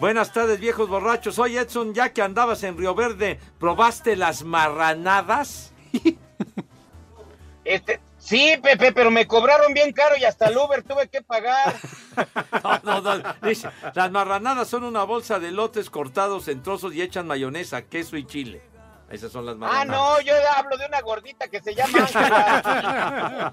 [0.00, 1.38] Buenas tardes, viejos borrachos.
[1.38, 5.72] Oye, Edson, ya que andabas en Río Verde, ¿probaste las marranadas?
[7.64, 11.74] Este, sí, Pepe, pero me cobraron bien caro y hasta el Uber tuve que pagar.
[12.84, 13.34] No, no, no.
[13.42, 18.16] Dice, las marranadas son una bolsa de lotes cortados en trozos y echan mayonesa, queso
[18.16, 18.62] y chile.
[19.10, 19.86] Esas son las Ah, marranadas.
[19.88, 22.08] no, yo hablo de una gordita que se llama.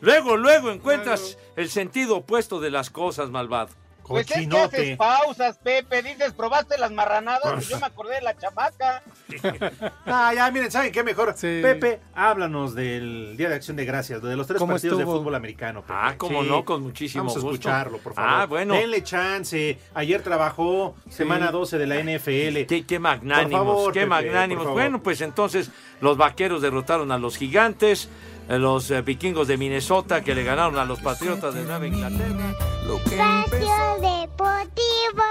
[0.00, 3.70] Luego, luego encuentras el sentido opuesto de las cosas, malvado.
[4.08, 6.02] Pues es que haces pausas, Pepe.
[6.02, 7.64] Dices, ¿probaste las marranadas?
[7.64, 9.02] Y yo me acordé de la chamaca.
[10.06, 11.34] Ah, ya, miren, ¿saben qué mejor?
[11.34, 15.12] Pepe, háblanos del Día de Acción de Gracias, de los tres ¿Cómo partidos estuvo?
[15.14, 15.82] de fútbol americano.
[15.82, 15.92] Pepe.
[15.96, 17.54] Ah, cómo no, con muchísimo Vamos a gusto.
[17.54, 18.30] escucharlo, por favor.
[18.32, 18.74] Ah, bueno.
[18.74, 19.78] Denle chance.
[19.94, 22.66] Ayer trabajó semana 12 de la NFL.
[22.66, 24.68] Qué, qué magnánimos, favor, qué Pepe, magnánimos.
[24.68, 28.08] Bueno, pues entonces los vaqueros derrotaron a los gigantes,
[28.48, 32.54] eh, los eh, vikingos de Minnesota que le ganaron a los patriotas de Nueva Inglaterra.
[32.94, 35.24] Espacio Deportivo.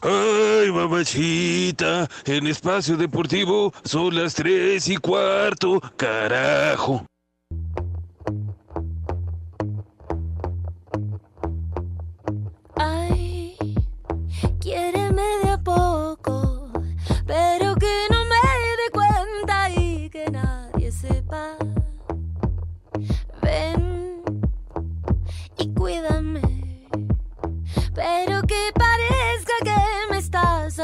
[0.00, 7.06] Ay, mamachita, en espacio deportivo son las tres y cuarto, carajo.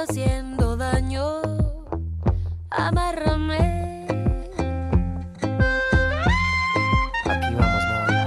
[0.09, 1.41] Haciendo daño.
[2.71, 4.07] Amárrame.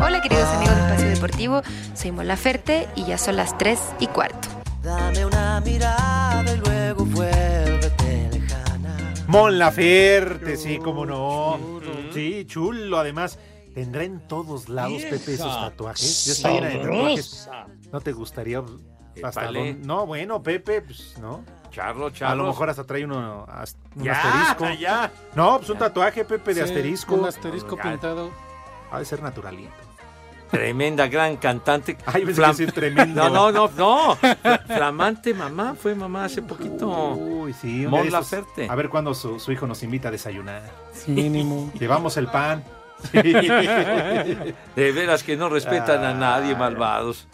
[0.05, 1.61] Hola queridos amigos de Espacio Deportivo,
[1.93, 4.49] soy Mola Ferte y ya son las 3 y cuarto.
[4.83, 8.97] Dame una mirada y luego vuélvete lejana.
[9.27, 11.57] Mon Laferte, sí, cómo no.
[12.13, 13.39] Sí, chulo, además.
[13.73, 16.25] Tendrá en todos lados, Pepe, esos tatuajes.
[16.25, 17.49] Ya está llena de tatuajes.
[17.91, 18.61] ¿No te gustaría
[19.23, 19.71] hasta Épale.
[19.71, 19.87] dónde?
[19.87, 21.43] No, bueno, Pepe, pues, ¿no?
[21.73, 22.43] Charlo, A charlo.
[22.43, 24.13] lo mejor hasta trae uno as- un Ya,
[24.51, 24.79] asterisco.
[24.79, 25.11] ya.
[25.35, 27.15] No, pues un tatuaje, Pepe, de Sí, asterisco.
[27.15, 28.29] Un asterisco pintado.
[28.91, 29.71] Ha de ser naturalito.
[30.51, 31.97] Tremenda, gran cantante.
[32.05, 33.27] Ay, pensé que decir tremendo.
[33.27, 34.17] No, no, no, no.
[34.67, 36.87] Flamante mamá, fue mamá hace poquito.
[37.15, 37.85] Uy, sí.
[37.85, 38.67] un Mon Laferte.
[38.69, 40.61] A ver cuándo su, su hijo nos invita a desayunar.
[41.07, 41.71] Mínimo.
[41.79, 42.63] Llevamos el pan.
[43.13, 47.27] De veras que no respetan a nadie, malvados.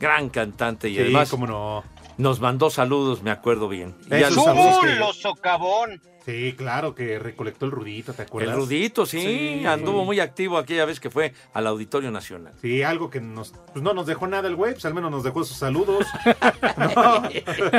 [0.00, 1.84] Gran cantante y Sí, además cómo no.
[2.18, 3.94] Nos mandó saludos, me acuerdo bien.
[4.10, 6.00] Esos saludos que- ¡Chulo socavón!
[6.24, 8.56] Sí, claro, que recolectó el rudito, ¿te El acuerdas?
[8.56, 9.20] Rudito, sí,
[9.60, 9.66] Sí.
[9.66, 12.54] anduvo muy activo aquella vez que fue al Auditorio Nacional.
[12.62, 15.22] Sí, algo que nos, pues no nos dejó nada el güey, pues al menos nos
[15.22, 16.06] dejó sus saludos.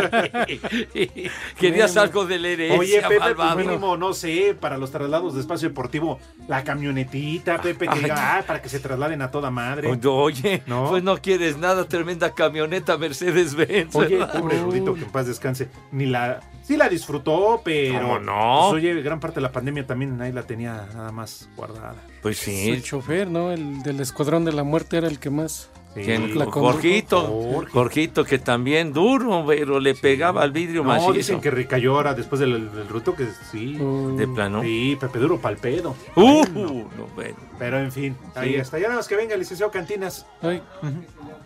[1.60, 5.41] Querías algo de la herencia, Oye, Pepe, pues mínimo, no sé, para los traslados de
[5.41, 9.98] espacio deportivo, la camionetita, Pepe, que diga, ah, para que se trasladen a toda madre.
[10.06, 10.89] Oye, ¿No?
[10.89, 13.96] pues no quieres nada, tremenda camioneta Mercedes-Benz.
[13.96, 14.39] Oye, ¿verdad?
[14.39, 15.70] pobre Rudito, que en paz descanse.
[15.91, 16.41] Ni la.
[16.66, 17.99] Sí la disfrutó, pero.
[18.01, 18.70] ¿Cómo no?
[18.72, 21.95] Pues, oye, gran parte de la pandemia también ahí la tenía nada más guardada.
[22.24, 22.82] Pues El sí.
[22.82, 23.51] chofer, ¿no?
[23.51, 25.70] El del Escuadrón de la Muerte era el que más.
[25.93, 26.38] ¿Quién?
[26.38, 26.45] La.
[26.47, 27.72] Jorgito, Jorge.
[27.72, 31.13] Jorgito que también duro, pero le pegaba al vidrio No, macizo.
[31.13, 33.78] dicen que recayó ahora después del, del ruto, que sí.
[34.18, 34.61] De plano.
[34.61, 35.95] Sí, Pepe Duro pal pedo.
[36.18, 37.38] Uh, Bueno, no, bueno.
[37.59, 38.55] Pero en fin, ahí Sí.
[38.55, 38.78] está.
[38.78, 40.26] Ya nada más que venga el licenciado Cantinas.
[40.41, 40.61] Ay,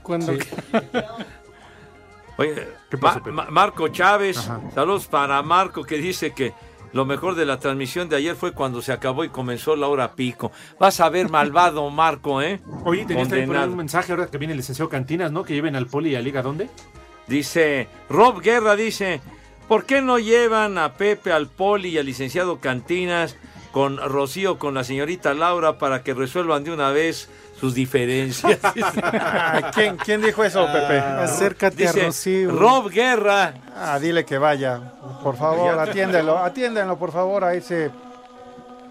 [0.01, 0.33] cuando.
[2.39, 3.35] Oye, ¿Qué pasó, Ma- Pepe?
[3.35, 4.61] Ma- Marco Chávez, Ajá.
[4.73, 6.53] saludos para Marco que dice que
[6.93, 10.13] lo mejor de la transmisión de ayer fue cuando se acabó y comenzó la hora
[10.15, 10.51] pico.
[10.79, 12.59] Vas a ver malvado, Marco, ¿eh?
[12.83, 15.43] Oye, tenías también un mensaje ahora que viene el licenciado Cantinas, ¿no?
[15.43, 16.67] Que lleven al poli y a Liga, ¿dónde?
[17.27, 19.21] Dice, Rob Guerra dice,
[19.67, 23.35] ¿por qué no llevan a Pepe, al Poli y al licenciado Cantinas
[23.71, 28.59] con Rocío, con la señorita Laura para que resuelvan de una vez sus diferencias?
[28.63, 30.99] Ah, ¿Quién, ¿Quién dijo eso, Pepe?
[30.99, 32.51] Acércate a Rocío.
[32.51, 33.53] Rob Guerra.
[33.75, 34.79] Ah, dile que vaya.
[35.23, 37.91] Por favor, atiéndelo, atiéndenlo, por favor, a ese,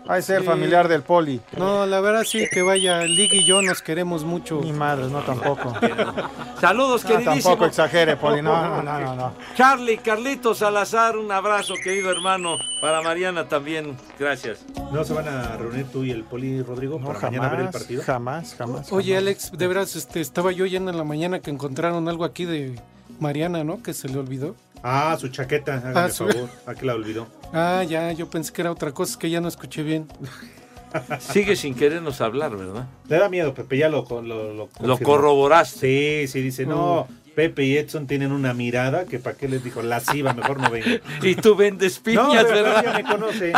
[0.09, 0.45] a ese Sí.
[0.45, 1.41] familiar del poli.
[1.57, 3.03] No, la verdad sí que vaya.
[3.03, 4.61] Lig y yo nos queremos mucho.
[4.63, 5.75] Ni madre, no tampoco.
[6.61, 7.43] Saludos, No, queridísimo.
[7.43, 8.43] tampoco exagere, poli.
[8.43, 9.33] No, no, no, no.
[9.57, 12.57] Charlie, Carlitos Salazar, un abrazo, querido hermano.
[12.81, 14.65] Para Mariana también, gracias.
[14.93, 17.67] ¿No se van a reunir tú y el poli, Rodrigo, No, para mañana ver el
[17.67, 18.03] jamás, partido?
[18.03, 18.93] jamás, jamás.
[18.93, 19.23] Oye, jamás.
[19.23, 22.81] Alex, de veras, este, estaba yo yendo en la mañana que encontraron algo aquí de
[23.21, 23.83] Mariana, ¿no?
[23.83, 24.55] Que se le olvidó.
[24.83, 26.49] Ah, su chaqueta, hágame Ah, su- favor.
[26.67, 27.27] Aquí la olvidó.
[27.53, 30.07] Ah, ya, yo pensé que era otra cosa, es que ya no escuché bien.
[31.21, 32.87] Sigue sin querernos hablar, ¿verdad?
[33.09, 36.27] Le da miedo, Pepe, ya lo, lo, lo, Lo corroboraste.
[36.27, 39.83] Sí, sí, dice, no, Pepe y Edson tienen una mirada que para qué les dijo,
[39.83, 41.01] lasciva, mejor no venga.
[41.23, 42.85] Y tú vendes piñas, No, pero ¿verdad?
[42.85, 43.53] ya me conoce.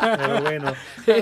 [0.00, 0.72] Pero bueno.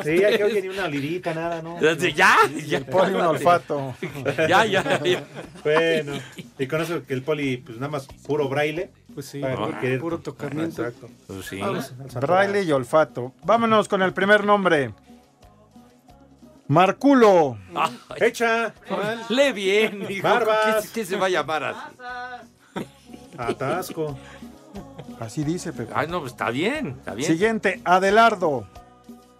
[0.05, 1.81] Sí, ya que oye ni una lirita, nada, ¿no?
[1.81, 2.37] Ya, ya.
[2.67, 2.81] ya.
[2.85, 3.95] Poli un olfato.
[4.49, 5.25] Ya, ya, ya.
[5.65, 6.13] Bueno,
[6.59, 8.91] y con eso que el poli, pues nada más puro braille.
[9.17, 10.85] Pues sí, para ah, querer- puro tocamiento.
[10.85, 11.09] Exacto.
[11.27, 11.59] Pues sí.
[11.59, 11.91] Vamos.
[12.21, 13.33] Braille y olfato.
[13.45, 14.93] Vámonos con el primer nombre.
[16.69, 17.57] Marculo.
[17.75, 18.75] Ay, Echa,
[19.31, 20.23] lee bien, hijo.
[20.23, 20.89] Barbas.
[20.89, 22.85] ¿Qué, qué se va a llamar así?
[23.39, 24.19] atasco.
[25.19, 25.95] Así dice, Pepe.
[25.97, 27.27] Ay, no, pues está bien, está bien.
[27.33, 28.69] Siguiente, Adelardo.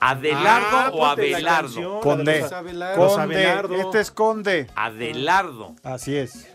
[0.01, 2.01] ¿Adelardo Ah, o Abelardo?
[2.01, 2.45] Conde.
[2.51, 3.75] Abelardo.
[3.75, 4.69] Este es Conde.
[4.75, 5.75] Adelardo.
[5.83, 6.49] Así es.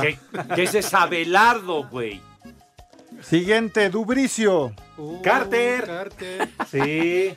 [0.00, 0.18] ¿Qué,
[0.54, 2.20] qué ese es Abelardo, güey?
[3.22, 4.74] Siguiente, Dubricio.
[4.96, 5.86] Uh, Carter.
[5.86, 6.48] Carter.
[6.70, 7.34] Sí.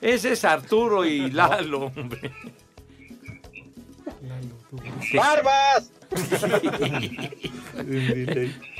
[0.00, 2.32] Ese es Arturo y Lalo, hombre.
[5.14, 5.90] ¡Barbas!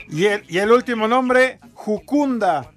[0.08, 2.70] Y el, y el último nombre, Jucunda.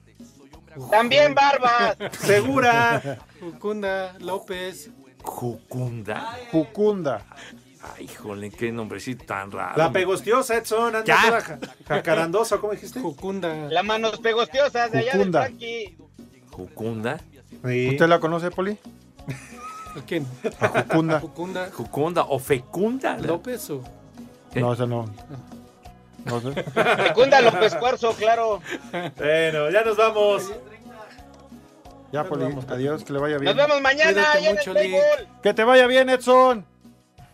[0.90, 1.98] ¡También barbas!
[2.20, 3.20] Segura.
[3.40, 4.90] Jucunda López.
[5.22, 6.38] Jucunda.
[6.52, 7.26] Jucunda.
[7.82, 9.78] Ay, híjole, qué nombrecito tan raro.
[9.78, 11.22] La pegostiosa, Edson, anda Ya.
[11.26, 13.00] toda ja- jacarandosa, ¿cómo dijiste?
[13.00, 13.54] Jucunda.
[13.70, 15.98] Las manos pegostiosas de allá de Frankie.
[16.52, 17.20] Jucunda.
[17.66, 17.90] Sí.
[17.92, 18.78] ¿Usted la conoce, Poli?
[19.96, 20.28] ¿A quién?
[20.60, 21.20] A Jucunda.
[21.22, 23.18] Jucunda Jucunda o Fecunda.
[23.18, 23.82] López o.
[24.54, 24.60] ¿Qué?
[24.60, 25.06] No, esa no.
[26.26, 26.52] No sé.
[26.64, 28.62] Fecunda López Cuarzo, claro.
[29.18, 30.52] Bueno, ya nos vamos.
[32.12, 32.46] Ya, Poli.
[32.70, 33.56] Adiós, que le vaya Nos bien.
[33.58, 35.28] vemos mañana Cuídate en el.
[35.44, 36.66] Que te vaya bien, Edson.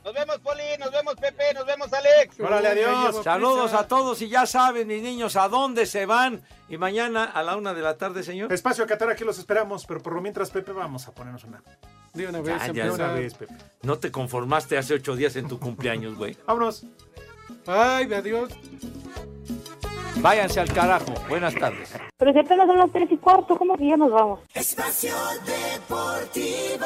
[0.06, 0.62] Nos vemos, Poli.
[0.80, 1.52] Nos vemos, Pepe.
[1.56, 2.40] Nos vemos, Alex.
[2.40, 3.24] Órale, adiós.
[3.24, 6.44] Saludos a todos y ya saben, mis niños, a dónde se van.
[6.70, 8.54] Y mañana a la una de la tarde, señor.
[8.54, 11.64] Espacio Qatar, aquí los esperamos, pero por lo mientras, Pepe, vamos a ponernos una.
[12.14, 12.94] De una vez, Ya, ya, De empieza.
[12.94, 13.56] una vez, Pepe.
[13.82, 16.38] No te conformaste hace ocho días en tu cumpleaños, güey.
[16.46, 16.86] Vámonos.
[17.66, 18.52] Ay, adiós.
[20.18, 21.14] Váyanse al carajo.
[21.28, 21.90] Buenas tardes.
[22.18, 24.40] Pero si apenas son las tres y cuarto, ¿cómo que ya nos vamos?
[24.54, 26.86] Espacio Deportivo.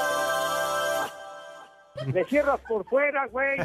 [2.07, 3.59] Me cierras por fuera, güey.